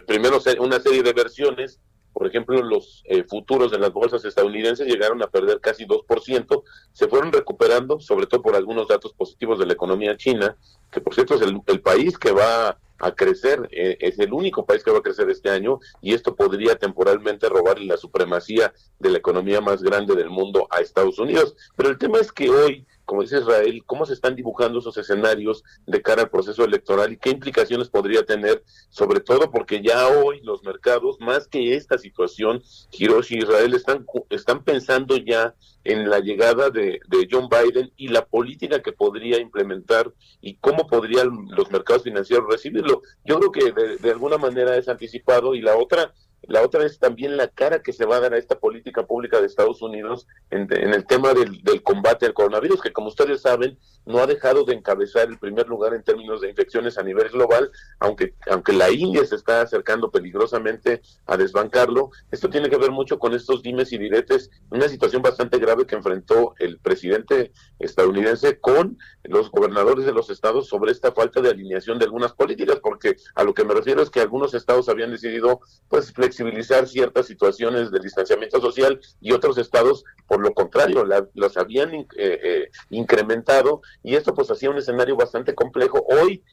[0.08, 1.80] primero una serie de versiones,
[2.16, 7.10] por ejemplo, los eh, futuros de las bolsas estadounidenses llegaron a perder casi 2%, se
[7.10, 10.56] fueron recuperando, sobre todo por algunos datos positivos de la economía china,
[10.90, 14.82] que por cierto es el, país que va a crecer, eh, es el único país
[14.82, 19.18] que va a crecer este año y esto podría temporalmente robarle la supremacía de la
[19.18, 21.58] economía más grande del mundo a Estados Unidos.
[21.76, 25.64] Pero el tema es que hoy como dice Israel, cómo se están dibujando esos escenarios
[25.86, 30.42] de cara al proceso electoral y qué implicaciones podría tener, sobre todo porque ya hoy
[30.42, 36.20] los mercados, más que esta situación, Hiroshi y Israel están, están pensando ya en la
[36.20, 37.00] llegada de,
[37.32, 43.02] John Biden y la política que podría implementar y cómo podrían los mercados financieros recibirlo.
[43.24, 46.14] Yo creo que de alguna manera es anticipado y la otra
[46.48, 49.40] la otra es también la cara que se va a dar a esta política pública
[49.40, 54.20] de Estados Unidos en, el tema del, combate al coronavirus, que como ustedes saben, no
[54.20, 58.36] ha dejado de encabezar el primer lugar en términos de infecciones a nivel global, aunque,
[58.50, 62.12] aunque la India se está acercando peligrosamente a desbancarlo.
[62.32, 65.96] Esto tiene que ver mucho con estos dimes y diretes, una situación bastante grave que
[65.96, 71.98] enfrentó el presidente estadounidense con los gobernadores de los estados sobre esta falta de alineación
[71.98, 75.62] de algunas políticas, porque a lo que me refiero es que algunos estados habían decidido
[75.90, 82.06] pues ciertas situaciones de distanciamiento social y otros estados, por lo contrario, las habían eh,
[82.18, 86.06] eh, incrementado y esto pues hacía un escenario bastante complejo.
[86.08, 86.44] Hoy,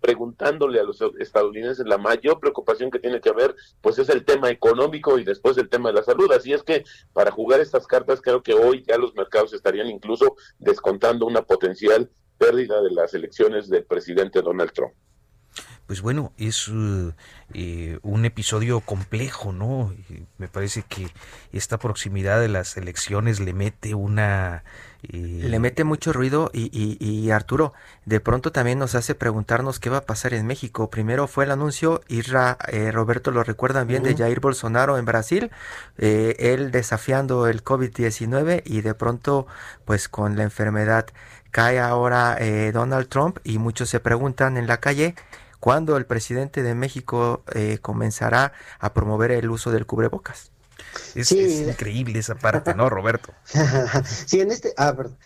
[0.00, 4.50] preguntándole a los estadounidenses, la mayor preocupación que tiene que haber pues es el tema
[4.50, 6.30] económico y después el tema de la salud.
[6.32, 10.36] Así es que para jugar estas cartas creo que hoy ya los mercados estarían incluso
[10.58, 14.92] descontando una potencial pérdida de las elecciones del presidente Donald Trump
[15.86, 17.12] pues bueno, es uh,
[17.54, 19.94] eh, un episodio complejo, ¿no?
[20.36, 21.08] Me parece que
[21.52, 24.64] esta proximidad de las elecciones le mete una...
[25.04, 27.72] Eh, le mete mucho ruido y, y, Arturo,
[28.04, 30.90] de pronto también nos hace preguntarnos qué va a pasar en México.
[30.90, 35.50] Primero fue el anuncio, Isra, eh, Roberto lo recuerdan bien, de Jair Bolsonaro en Brasil,
[35.98, 39.46] él desafiando el COVID-19 y de pronto,
[39.84, 41.06] pues con la enfermedad
[41.52, 42.38] cae ahora
[42.72, 45.14] Donald Trump y muchos se preguntan en la calle
[45.60, 50.50] ¿Cuándo el presidente de México eh, comenzará a promover el uso del cubrebocas?
[51.14, 53.32] Es, increíble esa parte, ¿no, Roberto?
[54.26, 55.16] sí, en este, ah, perdón.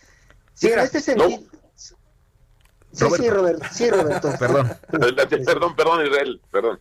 [0.53, 1.39] Sí, en este sentido.
[2.93, 3.65] Sí, sí, Roberto.
[3.71, 4.33] Sí, Roberto.
[4.39, 4.77] perdón.
[4.89, 6.79] perdón, perdón, Israel, perdón.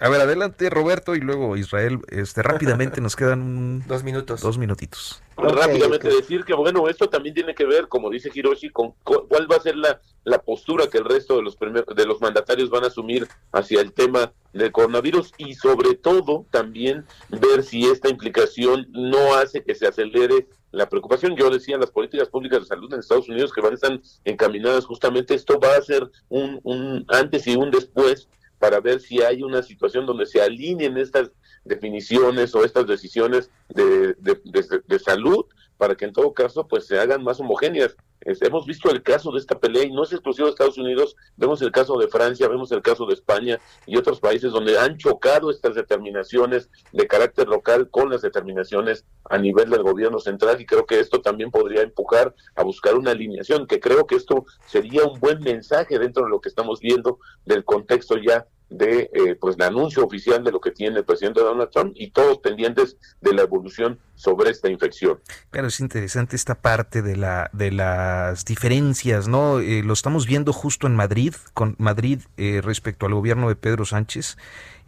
[0.00, 2.00] A ver, adelante Roberto y luego Israel.
[2.08, 4.40] Este, rápidamente nos quedan dos minutos.
[4.40, 5.22] Dos minutitos.
[5.36, 9.56] rápidamente decir que bueno, esto también tiene que ver, como dice Hiroshi, con cuál va
[9.56, 12.84] a ser la, la postura que el resto de los primeros, de los mandatarios van
[12.84, 18.86] a asumir hacia el tema del coronavirus y sobre todo también ver si esta implicación
[18.92, 21.34] no hace que se acelere la preocupación.
[21.34, 24.86] Yo decía, las políticas públicas de salud en Estados Unidos que van a estar encaminadas
[24.86, 29.42] justamente, esto va a ser un, un antes y un después para ver si hay
[29.42, 31.30] una situación donde se alineen estas
[31.64, 35.44] definiciones o estas decisiones de, de, salud
[35.76, 37.96] para que en todo caso pues se hagan más homogéneas.
[38.22, 41.62] Hemos visto el caso de esta pelea y no es exclusivo de Estados Unidos, vemos
[41.62, 45.50] el caso de Francia, vemos el caso de España y otros países donde han chocado
[45.50, 50.86] estas determinaciones de carácter local con las determinaciones a nivel del gobierno central y creo
[50.86, 55.18] que esto también podría empujar a buscar una alineación, que creo que esto sería un
[55.20, 59.62] buen mensaje dentro de lo que estamos viendo del contexto ya de eh, pues el
[59.62, 63.42] anuncio oficial de lo que tiene el presidente Donald Trump y todos pendientes de la
[63.42, 65.20] evolución sobre esta infección.
[65.50, 67.70] Claro, es interesante esta parte de la de
[68.08, 69.60] las diferencias, ¿no?
[69.60, 73.84] Eh, lo estamos viendo justo en Madrid, con Madrid eh, respecto al gobierno de Pedro
[73.84, 74.36] Sánchez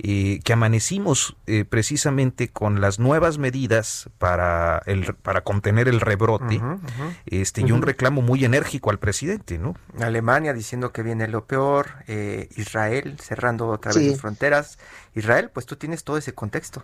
[0.03, 6.59] eh, que amanecimos eh, precisamente con las nuevas medidas para, el, para contener el rebrote
[7.27, 9.75] Este, y un reclamo muy enérgico al presidente, ¿no?
[10.01, 14.79] Alemania diciendo que viene lo peor, eh, Israel cerrando otra vez las fronteras.
[15.15, 16.83] Israel, pues tú tienes todo ese contexto.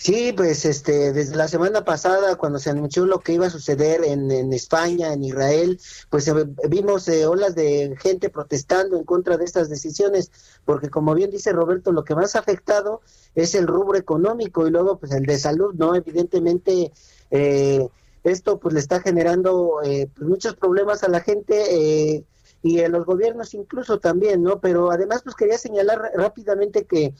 [0.00, 4.04] Sí, pues este, desde la semana pasada, cuando se anunció lo que iba a suceder
[4.04, 6.34] en, en España, en Israel, pues eh,
[6.68, 10.30] vimos eh, olas de gente protestando en contra de estas decisiones,
[10.64, 13.00] porque como bien dice Roberto, lo que más ha afectado
[13.34, 15.96] es el rubro económico y luego pues el de salud, ¿no?
[15.96, 16.92] Evidentemente,
[17.32, 17.88] eh,
[18.22, 22.24] esto pues le está generando pues, muchos problemas a la gente
[22.62, 24.60] y a los gobiernos incluso también, ¿no?
[24.60, 27.14] Pero además pues quería señalar rápidamente que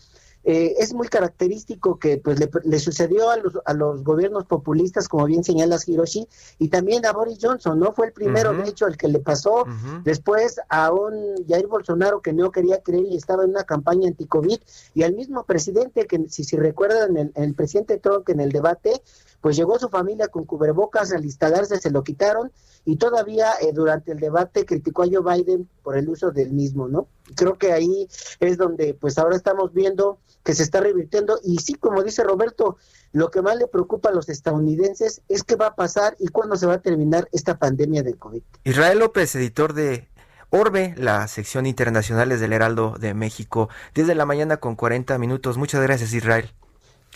[0.44, 5.26] eh, es muy característico que pues le, sucedió a los, a los gobiernos populistas, como
[5.26, 6.26] bien señalas Hiroshi,
[6.58, 7.92] y también a Boris Johnson, ¿no?
[7.92, 9.66] Fue el primero, de hecho, el que le pasó.
[10.04, 14.58] Después a un Jair Bolsonaro que no quería creer y estaba en una campaña anti-COVID,
[14.94, 19.02] y al mismo presidente que, si, si recuerdan, el, el presidente Trump en el debate,
[19.40, 22.50] pues llegó su familia con cubrebocas, al instalarse se lo quitaron
[22.84, 26.88] y todavía eh, durante el debate criticó a Joe Biden por el uso del mismo,
[26.88, 27.06] ¿no?
[27.34, 28.08] Creo que ahí
[28.40, 32.78] es donde pues ahora estamos viendo que se está revirtiendo y sí, como dice Roberto,
[33.12, 36.56] lo que más le preocupa a los estadounidenses es qué va a pasar y cuándo
[36.56, 38.42] se va a terminar esta pandemia del COVID.
[38.64, 40.08] Israel López, editor de
[40.50, 45.58] Orbe, la sección internacionales del Heraldo de México, desde la mañana con 40 minutos.
[45.58, 46.50] Muchas gracias, Israel.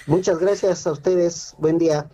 [0.06, 1.54] Muchas gracias a ustedes.
[1.58, 2.10] Buen día.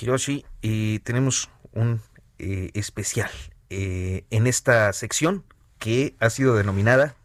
[0.00, 2.00] Hiroshi, y tenemos un
[2.38, 3.30] eh, especial
[3.70, 5.44] eh, en esta sección
[5.78, 7.16] que ha sido denominada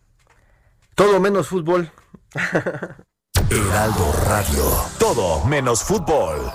[1.00, 1.90] Todo menos fútbol.
[3.50, 4.64] Heraldo Radio.
[5.00, 6.52] Todo menos fútbol.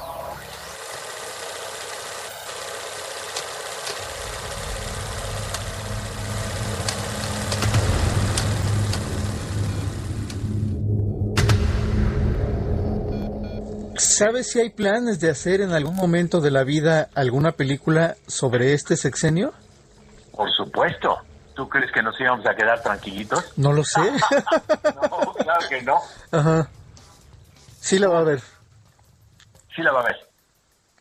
[13.97, 18.74] ¿Sabes si hay planes de hacer en algún momento de la vida alguna película sobre
[18.74, 19.55] este sexenio?
[20.32, 21.16] Por supuesto.
[21.55, 23.57] ¿Tú crees que nos íbamos a quedar tranquilitos?
[23.57, 24.00] No lo sé.
[24.00, 25.98] no, claro que no.
[26.32, 26.68] Ajá.
[27.80, 28.40] Sí la va a ver.
[29.74, 30.16] Sí la va a ver.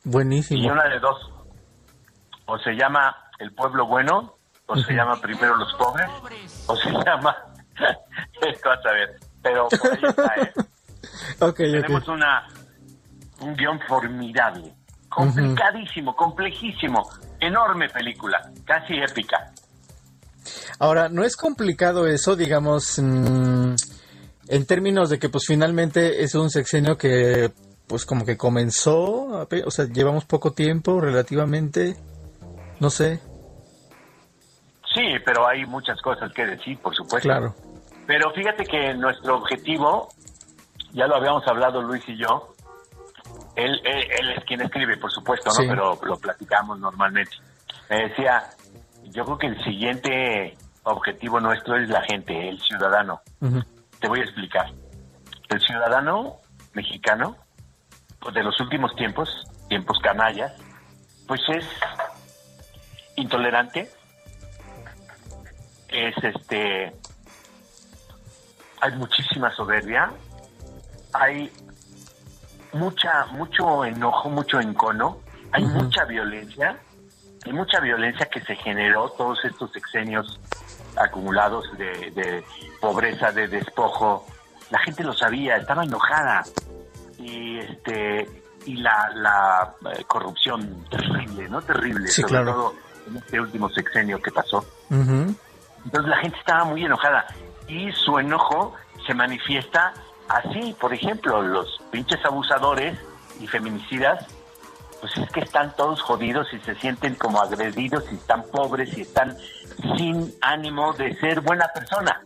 [0.03, 0.61] Buenísimo.
[0.61, 1.31] Y una de dos.
[2.45, 4.35] O se llama El Pueblo Bueno,
[4.65, 6.09] o se llama Primero los Pobres,
[6.67, 7.35] o se llama...
[8.41, 9.19] Esto a saber.
[9.41, 10.53] Pero por ahí está, ¿eh?
[11.39, 12.47] Okay, Tenemos una
[13.41, 14.73] un guion formidable,
[15.09, 19.51] complicadísimo, complejísimo, enorme película, casi épica.
[20.79, 23.75] Ahora, no es complicado eso, digamos, mm,
[24.47, 27.51] en términos de que pues finalmente es un sexenio que
[27.87, 31.95] pues como que comenzó, o sea, llevamos poco tiempo relativamente,
[32.79, 33.19] no sé.
[34.93, 37.27] Sí, pero hay muchas cosas que decir, por supuesto.
[37.27, 37.55] Claro.
[38.05, 40.09] Pero fíjate que nuestro objetivo,
[40.91, 42.53] ya lo habíamos hablado Luis y yo,
[43.55, 45.67] él, él, es quien escribe, por supuesto, ¿no?
[45.67, 47.31] Pero lo platicamos normalmente.
[47.89, 48.43] Me decía,
[49.11, 53.21] yo creo que el siguiente objetivo nuestro es la gente, el ciudadano.
[53.99, 54.71] Te voy a explicar.
[55.49, 56.37] El ciudadano
[56.73, 57.37] mexicano,
[58.19, 59.29] pues de los últimos tiempos,
[59.69, 60.53] tiempos canallas,
[61.27, 61.65] pues es
[63.15, 63.89] intolerante,
[65.89, 66.93] es este,
[68.81, 70.11] hay muchísima soberbia,
[71.13, 71.51] hay
[72.73, 75.19] mucha, mucho enojo, mucho encono,
[75.51, 76.77] hay mucha violencia,
[77.45, 80.39] hay mucha violencia que se generó todos estos sexenios
[80.95, 82.43] acumulados de,
[82.79, 84.25] pobreza, de despojo.
[84.69, 86.43] La gente lo sabía, estaba enojada
[87.17, 91.61] y este y la, la eh, corrupción terrible, ¿no?
[91.61, 92.73] Terrible, sobre todo
[93.07, 94.65] en este último sexenio que pasó.
[94.89, 97.25] Entonces la gente estaba muy enojada
[97.67, 98.73] y su enojo
[99.05, 99.93] se manifiesta
[100.29, 102.97] Así, por ejemplo, los pinches abusadores
[103.39, 104.25] y feminicidas,
[105.03, 109.01] pues es que están todos jodidos y se sienten como agredidos y están pobres y
[109.01, 109.35] están
[109.97, 112.21] sin ánimo de ser buena persona.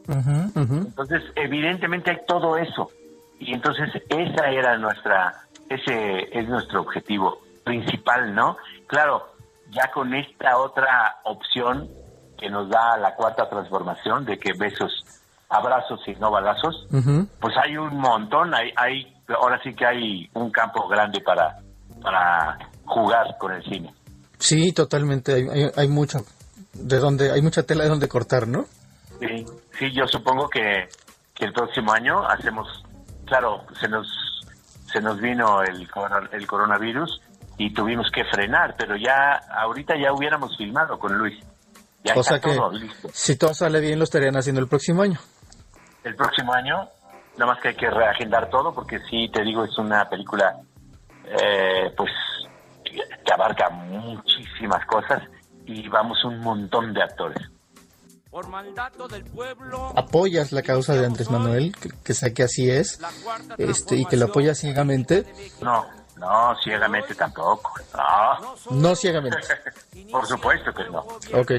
[0.53, 2.91] Entonces, evidentemente hay todo eso.
[3.39, 5.33] Y entonces esa era nuestra,
[5.67, 8.57] ese es nuestro objetivo principal, ¿no?
[8.85, 9.27] Claro,
[9.71, 11.89] ya con esta otra opción
[12.37, 15.03] que nos da la cuarta transformación de que besos
[15.49, 16.87] abrazos y no balazos,
[17.39, 21.57] pues hay un montón, hay, hay, ahora sí que hay un campo grande para,
[22.01, 23.93] para jugar con el cine.
[24.39, 26.19] Sí, totalmente, hay, hay, mucho
[26.73, 28.65] de donde, hay mucha tela de donde cortar, ¿no?
[29.19, 29.45] Sí,
[29.77, 30.87] sí, yo supongo que,
[31.33, 32.67] que el próximo año hacemos,
[33.25, 34.07] claro, se nos,
[34.91, 35.87] se nos vino el,
[36.31, 37.21] el coronavirus
[37.57, 41.43] y tuvimos que frenar, pero ya, ahorita ya hubiéramos filmado con Luis.
[42.03, 42.55] Ya o sea que,
[43.11, 45.19] si todo sale bien, lo estarían haciendo el próximo año
[46.07, 46.89] el próximo año
[47.37, 50.55] nada más que hay que reagendar todo porque sí, te digo, es una película
[51.27, 52.11] eh, pues
[52.83, 55.21] que abarca muchísimas cosas
[55.65, 57.39] y vamos un montón de actores.
[58.29, 59.93] Por mandato del pueblo.
[59.95, 61.75] ¿Apoyas la causa de Andrés Manuel?
[61.75, 62.99] Que, que sé que así es.
[63.57, 65.25] Este, y que lo apoyas ciegamente.
[65.61, 65.85] No,
[66.17, 67.73] no, ciegamente tampoco.
[67.95, 68.55] No.
[68.71, 69.37] No ciegamente.
[70.11, 70.99] Por supuesto que no.
[71.33, 71.53] Ok.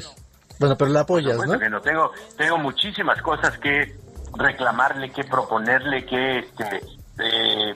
[0.59, 1.59] Bueno, pero la apoyas, Por ¿no?
[1.59, 1.81] que no.
[1.81, 3.97] Tengo, tengo muchísimas cosas que
[4.37, 6.81] reclamarle, que proponerle, que este,
[7.19, 7.75] eh,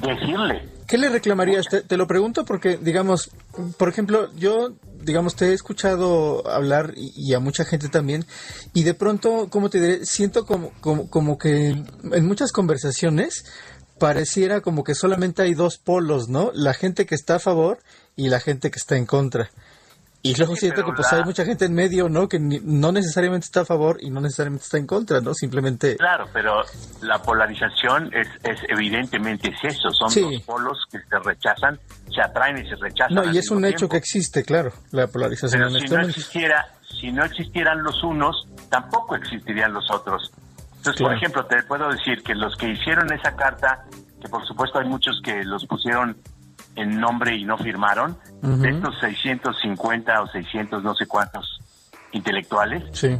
[0.00, 0.68] decirle.
[0.86, 1.66] ¿Qué le reclamarías?
[1.66, 3.30] Te, te lo pregunto porque, digamos,
[3.76, 8.24] por ejemplo, yo, digamos, te he escuchado hablar y, y a mucha gente también,
[8.72, 10.06] y de pronto, ¿cómo te diré?
[10.06, 13.44] Siento como, como, como que en muchas conversaciones
[13.98, 16.50] pareciera como que solamente hay dos polos, ¿no?
[16.54, 17.78] La gente que está a favor
[18.16, 19.50] y la gente que está en contra.
[20.20, 22.28] Y luego Sí, siento que pues la- hay mucha gente en medio, ¿no?
[22.28, 25.32] Que ni- no necesariamente está a favor y no necesariamente está en contra, ¿no?
[25.32, 25.96] Simplemente...
[25.96, 26.62] Claro, pero
[27.02, 30.20] la polarización es, es evidentemente es eso, son Sí.
[30.22, 31.78] dos polos que se rechazan,
[32.12, 33.14] se atraen y se rechazan.
[33.14, 33.92] No, y es un hecho tiempo.
[33.92, 36.18] que existe, claro, la polarización Pero en si este no momento.
[36.18, 36.66] existiera,
[37.00, 40.32] si no existieran los unos, tampoco existirían los otros.
[40.78, 41.10] Entonces, Claro.
[41.10, 43.84] por ejemplo, te puedo decir que los que hicieron esa carta,
[44.20, 46.16] que por supuesto hay muchos que los pusieron
[46.78, 48.56] en nombre y no firmaron, Ujú.
[48.58, 51.58] de estos 650 o 600 no sé cuántos
[52.12, 53.16] intelectuales, Sí.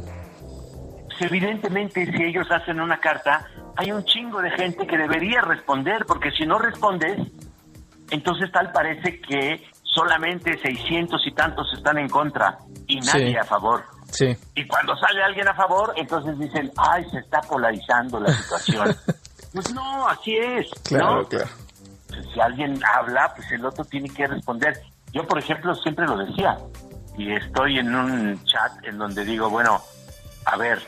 [1.07, 3.45] pues, evidentemente si ellos hacen una carta,
[3.77, 7.19] hay un chingo de gente que debería responder, porque si no respondes,
[8.11, 13.37] entonces tal parece que solamente 600 y tantos están en contra y nadie Sí.
[13.37, 13.85] a favor.
[14.11, 14.35] Sí.
[14.55, 18.97] Y cuando sale alguien a favor, entonces dicen, ay, se está polarizando la situación.
[19.53, 20.67] pues no, así es.
[20.85, 21.29] Claro, ¿no?
[21.29, 21.47] claro.
[22.09, 24.81] Pues, si alguien habla, pues el otro tiene que responder.
[25.13, 26.57] Yo, por ejemplo, siempre lo decía,
[27.17, 29.81] y estoy en un chat en donde digo, bueno,
[30.45, 30.81] a ver,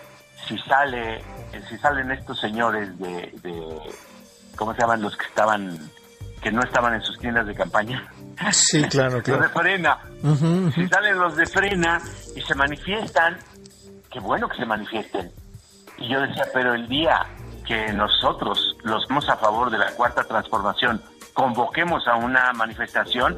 [0.47, 1.23] si sale,
[1.69, 3.81] si salen estos señores de, de
[4.57, 5.79] ¿cómo se llaman los que estaban,
[6.43, 8.07] que no estaban en sus tiendas de campaña?
[8.53, 9.51] Sí, claro, Los de claro.
[9.51, 9.99] frena.
[10.75, 12.01] Si salen los de frena
[12.35, 13.37] y se manifiestan,
[14.11, 15.31] qué bueno que se manifiesten.
[15.99, 17.27] Y yo decía, pero el día
[17.71, 21.01] que nosotros, los que a favor de la cuarta transformación,
[21.35, 23.37] convoquemos a una manifestación,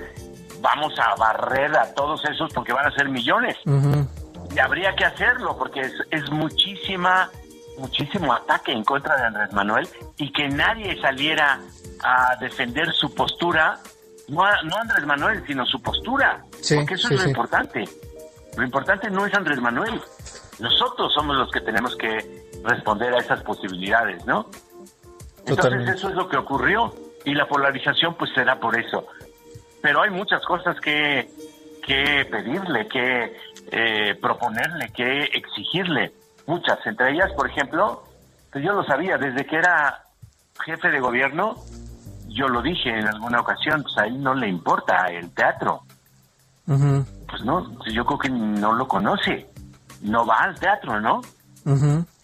[0.63, 3.59] vamos a barrer a todos esos porque van a ser millones.
[3.67, 7.29] Y habría que hacerlo porque es, es muchísima,
[7.77, 11.61] muchísimo ataque en contra de Andrés Manuel y que nadie saliera
[12.03, 13.81] a defender su postura,
[14.29, 17.31] no, no Andrés Manuel, sino su postura, Sí, porque eso sí, es lo sí.
[17.33, 17.85] importante.
[18.57, 20.01] Lo importante no es Andrés Manuel,
[20.59, 24.47] nosotros somos los que tenemos que responder a esas posibilidades, ¿no?
[25.47, 26.95] Entonces eso es lo que ocurrió
[27.25, 29.07] y la polarización pues será por eso.
[29.81, 31.29] Pero hay muchas cosas que,
[31.85, 33.37] que pedirle, que
[33.71, 36.13] eh, proponerle, que exigirle.
[36.47, 36.79] Muchas.
[36.87, 38.05] Entre ellas, por ejemplo,
[38.53, 40.05] pues yo lo sabía, desde que era
[40.65, 41.57] jefe de gobierno,
[42.29, 45.83] yo lo dije en alguna ocasión, pues a él no le importa el teatro.
[47.29, 49.47] Pues no, yo creo que no lo conoce.
[50.03, 51.21] No va al teatro, ¿no?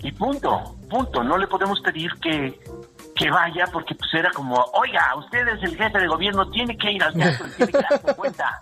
[0.03, 1.22] Y punto, punto.
[1.22, 2.59] No le podemos pedir que,
[3.14, 6.90] que vaya porque pues era como, oiga, usted es el jefe de gobierno, tiene que
[6.92, 8.61] ir al teatro, tiene que darse cuenta.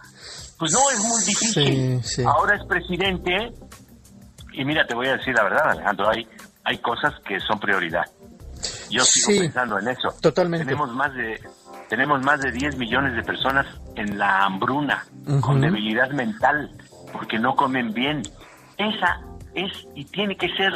[0.59, 2.03] Pues no, es muy difícil.
[2.03, 2.25] Sí, sí.
[2.25, 3.53] Ahora es presidente
[4.53, 6.27] y mira, te voy a decir la verdad, Alejandro, hay,
[6.65, 8.05] hay cosas que son prioridad.
[8.91, 10.09] Yo sigo Sí, pensando en eso.
[10.21, 10.65] totalmente.
[10.65, 11.41] Tenemos más de
[11.89, 15.05] tenemos más de 10 millones de personas en la hambruna,
[15.41, 16.71] con debilidad mental,
[17.13, 18.23] porque no comen bien.
[18.77, 19.21] Esa
[19.55, 20.73] es y tiene que ser,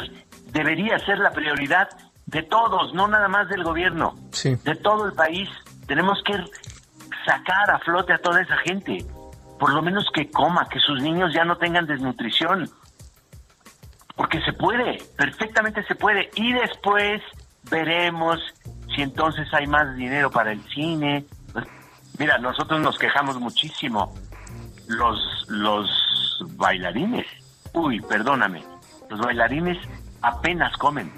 [0.51, 1.89] debería ser la prioridad
[2.25, 4.55] de todos, no nada más del gobierno, Sí.
[4.63, 5.49] de todo el país.
[5.87, 6.33] Tenemos que
[7.25, 9.05] sacar a flote a toda esa gente,
[9.59, 12.69] por lo menos que coma, que sus niños ya no tengan desnutrición,
[14.15, 16.29] porque se puede, perfectamente se puede.
[16.35, 17.21] Y después
[17.69, 18.39] veremos
[18.95, 21.25] si entonces hay más dinero para el cine.
[21.53, 21.65] Pues,
[22.17, 24.13] Mira, nosotros nos quejamos muchísimo.
[24.87, 25.89] Los, los
[26.55, 27.25] bailarines,
[27.73, 28.63] uy, perdóname,
[29.09, 29.77] los bailarines
[30.21, 31.11] apenas comen.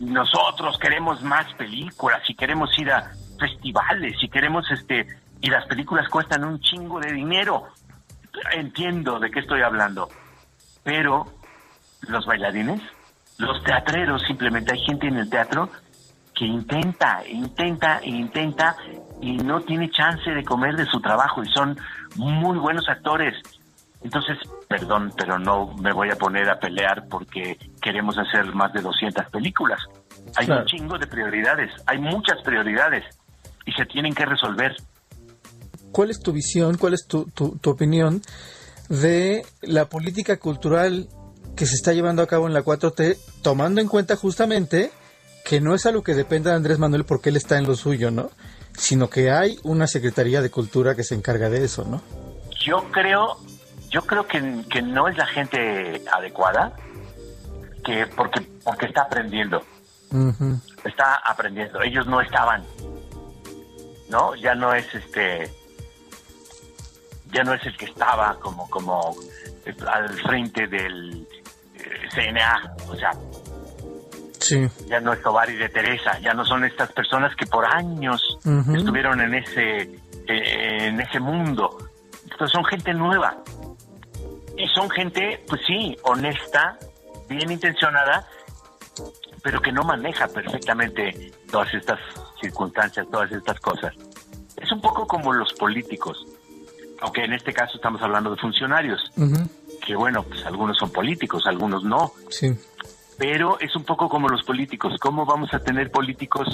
[0.00, 5.06] Nosotros queremos más películas y queremos ir a festivales y queremos este
[5.40, 7.68] y las películas cuestan un chingo de dinero.
[8.52, 10.08] Entiendo de qué estoy hablando.
[10.82, 11.26] Pero
[12.02, 12.82] los bailarines,
[13.38, 15.70] los teatreros, simplemente hay gente en el teatro
[16.36, 18.76] que intenta, intenta intenta
[19.22, 21.76] y no tiene chance de comer de su trabajo y son
[22.16, 23.34] muy buenos actores.
[24.02, 24.36] Entonces,
[24.68, 29.30] perdón, pero no me voy a poner a pelear porque queremos hacer más de 200
[29.30, 29.80] películas.
[30.36, 30.60] Hay Claro.
[30.60, 33.04] un chingo de prioridades, hay muchas prioridades
[33.64, 34.76] y se tienen que resolver.
[35.90, 38.20] ¿Cuál es tu visión, cuál es tu, tu, tu opinión
[38.90, 41.08] de la política cultural
[41.56, 44.90] que se está llevando a cabo en la 4T, tomando en cuenta justamente
[45.46, 48.10] que no es algo que dependa de Andrés Manuel porque él está en lo suyo,
[48.10, 48.30] ¿no?
[48.76, 52.02] Sino que hay una Secretaría de Cultura que se encarga de eso, ¿no?
[52.64, 53.36] Yo creo,
[53.88, 56.72] yo creo que, que no es la gente adecuada,
[57.84, 59.62] que porque, porque está aprendiendo.
[60.84, 61.80] Está aprendiendo.
[61.80, 62.64] Ellos no estaban.
[64.10, 64.34] ¿No?
[64.34, 65.48] Ya no es este.
[67.32, 69.14] Ya no es el que estaba como, como
[69.86, 71.24] al frente del
[71.76, 72.74] eh, CNA.
[72.88, 73.12] O sea,
[74.46, 74.68] Sí.
[74.88, 78.38] ya no es Tovari de Teresa, ya no son estas personas que por años
[78.74, 79.82] estuvieron en ese
[80.28, 81.76] eh, en ese mundo.
[82.24, 83.36] Entonces son gente nueva
[84.56, 86.78] y son gente, pues sí, honesta,
[87.28, 88.26] bien intencionada,
[89.42, 92.00] pero que no maneja perfectamente todas estas
[92.40, 93.94] circunstancias, todas estas cosas.
[94.56, 96.26] Es un poco como los políticos,
[97.00, 99.00] aunque en este caso estamos hablando de funcionarios,
[99.86, 102.48] que bueno, pues algunos son políticos, algunos no Sí.
[103.18, 104.94] Pero es un poco como los políticos.
[105.00, 106.48] ¿Cómo vamos a tener políticos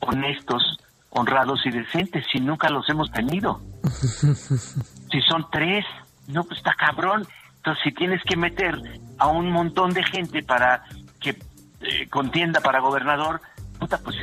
[0.00, 0.62] honestos,
[1.10, 3.60] honrados y decentes si nunca los hemos tenido?
[5.10, 5.86] Si son tres,
[6.26, 7.26] no, pues está cabrón.
[7.56, 8.78] Entonces, si tienes que meter
[9.16, 10.84] a un montón de gente para
[11.18, 13.40] que eh, contienda para gobernador,
[13.78, 14.16] puta, pues,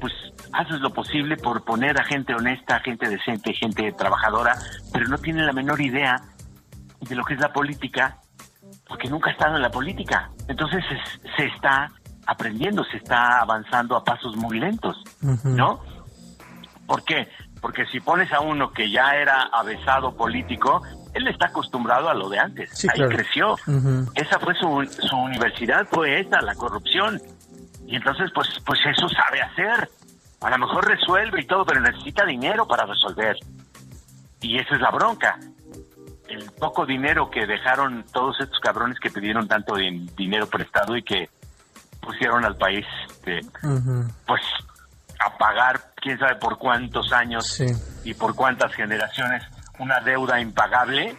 [0.00, 0.12] pues
[0.52, 4.56] haces lo posible por poner a gente honesta, gente decente, gente trabajadora,
[4.92, 6.22] pero no tienen la menor idea
[7.00, 8.21] de lo que es la política
[8.92, 10.28] porque nunca ha estado en la política.
[10.48, 11.90] Entonces es- se está
[12.26, 15.02] aprendiendo, se está avanzando a pasos muy lentos,
[15.44, 15.80] ¿no?
[16.86, 17.26] ¿Por qué?
[17.62, 20.82] Porque si pones a uno que ya era avesado político,
[21.14, 22.68] él está acostumbrado a lo de antes.
[22.78, 23.16] Sí, Ahí claro.
[23.16, 23.56] creció.
[24.14, 27.18] Esa fue su, su universidad, fue esa, la corrupción.
[27.86, 29.88] Y entonces, pues, pues eso sabe hacer.
[30.42, 33.36] A lo mejor resuelve y todo, pero necesita dinero para resolver.
[34.42, 35.38] Y esa es la bronca.
[36.32, 41.02] El poco dinero que dejaron todos estos cabrones que pidieron tanto din- dinero prestado y
[41.02, 41.28] que
[42.00, 43.40] pusieron al país, este,
[44.26, 44.40] pues,
[45.20, 47.66] a pagar quién sabe por cuántos años Sí.
[48.04, 49.42] y por cuántas generaciones
[49.78, 51.14] una deuda impagable,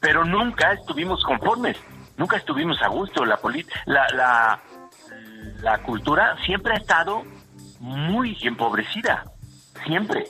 [0.00, 1.76] pero nunca estuvimos conformes,
[2.16, 3.24] nunca estuvimos a gusto.
[3.26, 3.38] La,
[3.86, 4.60] la, la,
[5.60, 7.22] la cultura siempre ha estado
[7.80, 9.24] muy empobrecida,
[9.86, 10.24] siempre.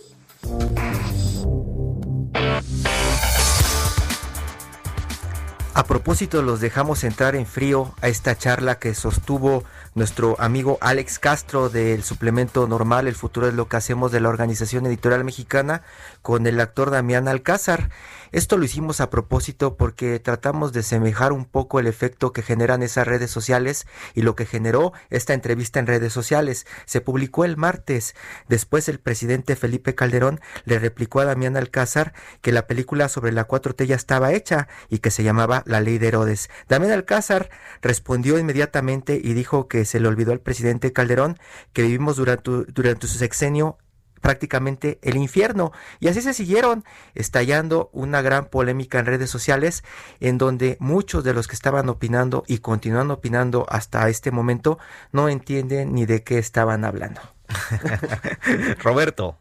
[5.74, 9.64] A propósito, los dejamos entrar en frío a esta charla que sostuvo
[9.94, 14.28] nuestro amigo Alex Castro del suplemento normal El futuro es lo que hacemos de la
[14.28, 15.80] Organización Editorial Mexicana
[16.20, 17.88] con el actor Damián Alcázar.
[18.33, 22.83] Esto lo hicimos a propósito porque tratamos de semejar un poco el efecto que generan
[22.83, 26.66] esas redes sociales y lo que generó esta entrevista en redes sociales.
[26.87, 28.14] Se publicó el martes.
[28.49, 33.47] Después el presidente Felipe Calderón le replicó a Damián Alcázar que la película sobre la
[33.47, 36.49] 4T ya estaba hecha y que se llamaba La Ley de Herodes.
[36.68, 37.51] Damián Alcázar
[37.83, 41.39] respondió inmediatamente y dijo que se le olvidó al presidente Calderón
[41.74, 43.76] que vivimos durante, durante su sexenio
[44.22, 45.72] prácticamente el infierno.
[46.00, 49.84] Y así se siguieron estallando una gran polémica en redes sociales
[50.20, 54.78] en donde muchos de los que estaban opinando y continúan opinando hasta este momento
[55.10, 57.20] no entienden ni de qué estaban hablando.
[58.82, 59.36] Roberto.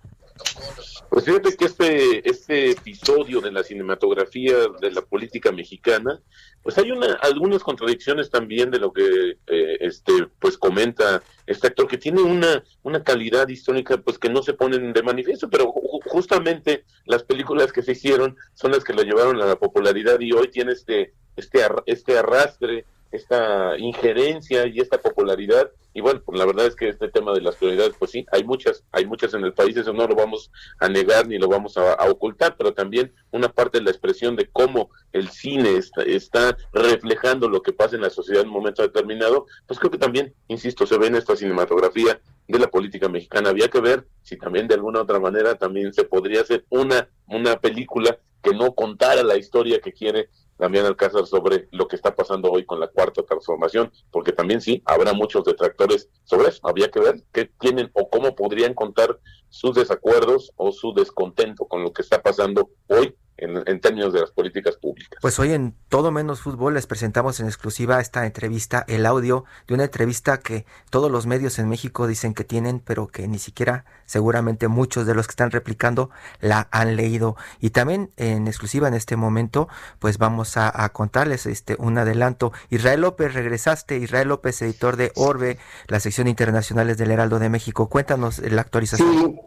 [1.12, 6.22] Pues fíjate que este, este episodio de la cinematografía de la política mexicana,
[6.64, 11.89] pues hay una, algunas contradicciones también de lo que eh, este pues comenta este actor,
[11.89, 15.99] que tiene una, una calidad histórica pues que no se ponen de manifiesto, pero ju-
[16.05, 20.32] justamente las películas que se hicieron son las que lo llevaron a la popularidad y
[20.32, 25.70] hoy tiene este, este, ar- este arrastre, esta injerencia y esta popularidad.
[25.93, 28.45] Y bueno, pues la verdad es que este tema de las prioridades, pues sí, hay
[28.45, 30.49] muchas, hay muchas en el país, eso no lo vamos
[30.80, 34.38] a negar ni lo vamos a, a ocultar, pero también una parte de la expresión
[34.38, 38.53] de cómo el cine está, está reflejando lo que pasa en la sociedad en un
[38.53, 43.09] momento determinado, pues creo que también, insisto, se ve en esta cinematografía de la política
[43.09, 43.49] mexicana.
[43.49, 47.59] Había que ver si también de alguna otra manera también se podría hacer una, una
[47.59, 50.30] película que no contara la historia que quiere
[50.62, 54.84] Damián Alcázar sobre lo que está pasando hoy con la cuarta transformación, porque también sí,
[54.86, 56.59] habrá muchos detractores sobre eso.
[56.62, 61.82] Había que ver qué tienen o cómo podrían contar sus desacuerdos o su descontento con
[61.82, 65.20] lo que está pasando hoy en, en términos de las políticas públicas.
[65.22, 69.74] Pues hoy en Todo Menos Fútbol les presentamos en exclusiva esta entrevista, el audio de
[69.74, 73.86] una entrevista que todos los medios en México dicen que tienen, pero que ni siquiera
[74.06, 77.36] seguramente muchos de los que están replicando la han leído.
[77.60, 79.68] Y también en exclusiva en este momento,
[80.00, 82.54] pues vamos a, a contarles este un adelanto.
[82.70, 87.89] Israel López, regresaste, Israel López, editor de Orbe, la sección internacionales del Heraldo de México.
[87.89, 89.10] Cuéntanos la actualización.
[89.12, 89.39] Sí,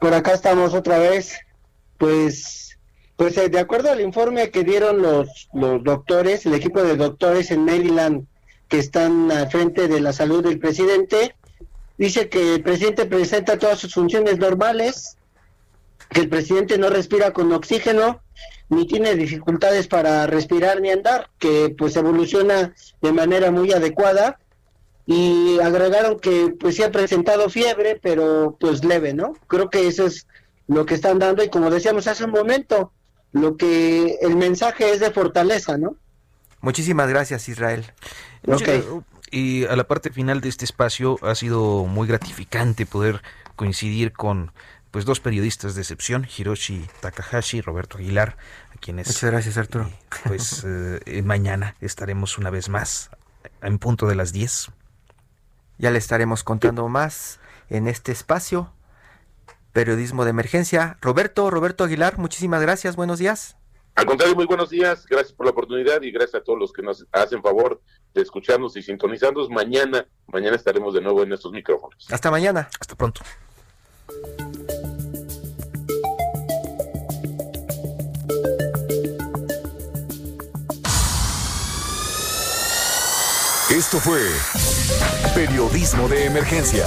[0.00, 1.38] por acá estamos otra vez.
[1.98, 2.69] Pues,
[3.20, 7.50] pues eh, de acuerdo al informe que dieron los, los doctores, el equipo de doctores
[7.50, 8.24] en Maryland
[8.66, 11.34] que están al frente de la salud del presidente,
[11.98, 15.18] dice que el presidente presenta todas sus funciones normales,
[16.08, 18.22] que el presidente no respira con oxígeno,
[18.70, 24.38] ni tiene dificultades para respirar ni andar, que pues evoluciona de manera muy adecuada
[25.04, 29.34] y agregaron que pues sí ha presentado fiebre, pero pues leve, ¿no?
[29.46, 30.26] Creo que eso es
[30.68, 32.92] lo que están dando y como decíamos hace un momento,
[33.32, 35.96] lo que el mensaje es de fortaleza, ¿no?
[36.60, 37.86] Muchísimas gracias, Israel.
[39.30, 43.22] Y a la parte final de este espacio ha sido muy gratificante poder
[43.56, 44.52] coincidir con
[44.90, 48.36] pues dos periodistas de excepción, Hiroshi Takahashi y Roberto Aguilar,
[48.74, 49.88] a quienes Muchas gracias, Arturo.
[50.24, 53.10] pues eh, mañana estaremos una vez más
[53.62, 54.70] en punto de las 10.
[55.78, 58.72] Ya le estaremos contando más en este espacio.
[59.72, 60.98] Periodismo de emergencia.
[61.00, 63.56] Roberto, Roberto Aguilar, muchísimas gracias, buenos días.
[63.94, 66.82] Al contrario, muy buenos días, gracias por la oportunidad y gracias a todos los que
[66.82, 67.80] nos hacen favor
[68.14, 69.50] de escucharnos y sintonizarnos.
[69.50, 72.06] Mañana, mañana estaremos de nuevo en estos micrófonos.
[72.10, 72.68] Hasta mañana.
[72.80, 73.20] Hasta pronto.
[83.70, 84.20] Esto fue
[85.34, 86.86] Periodismo de Emergencia,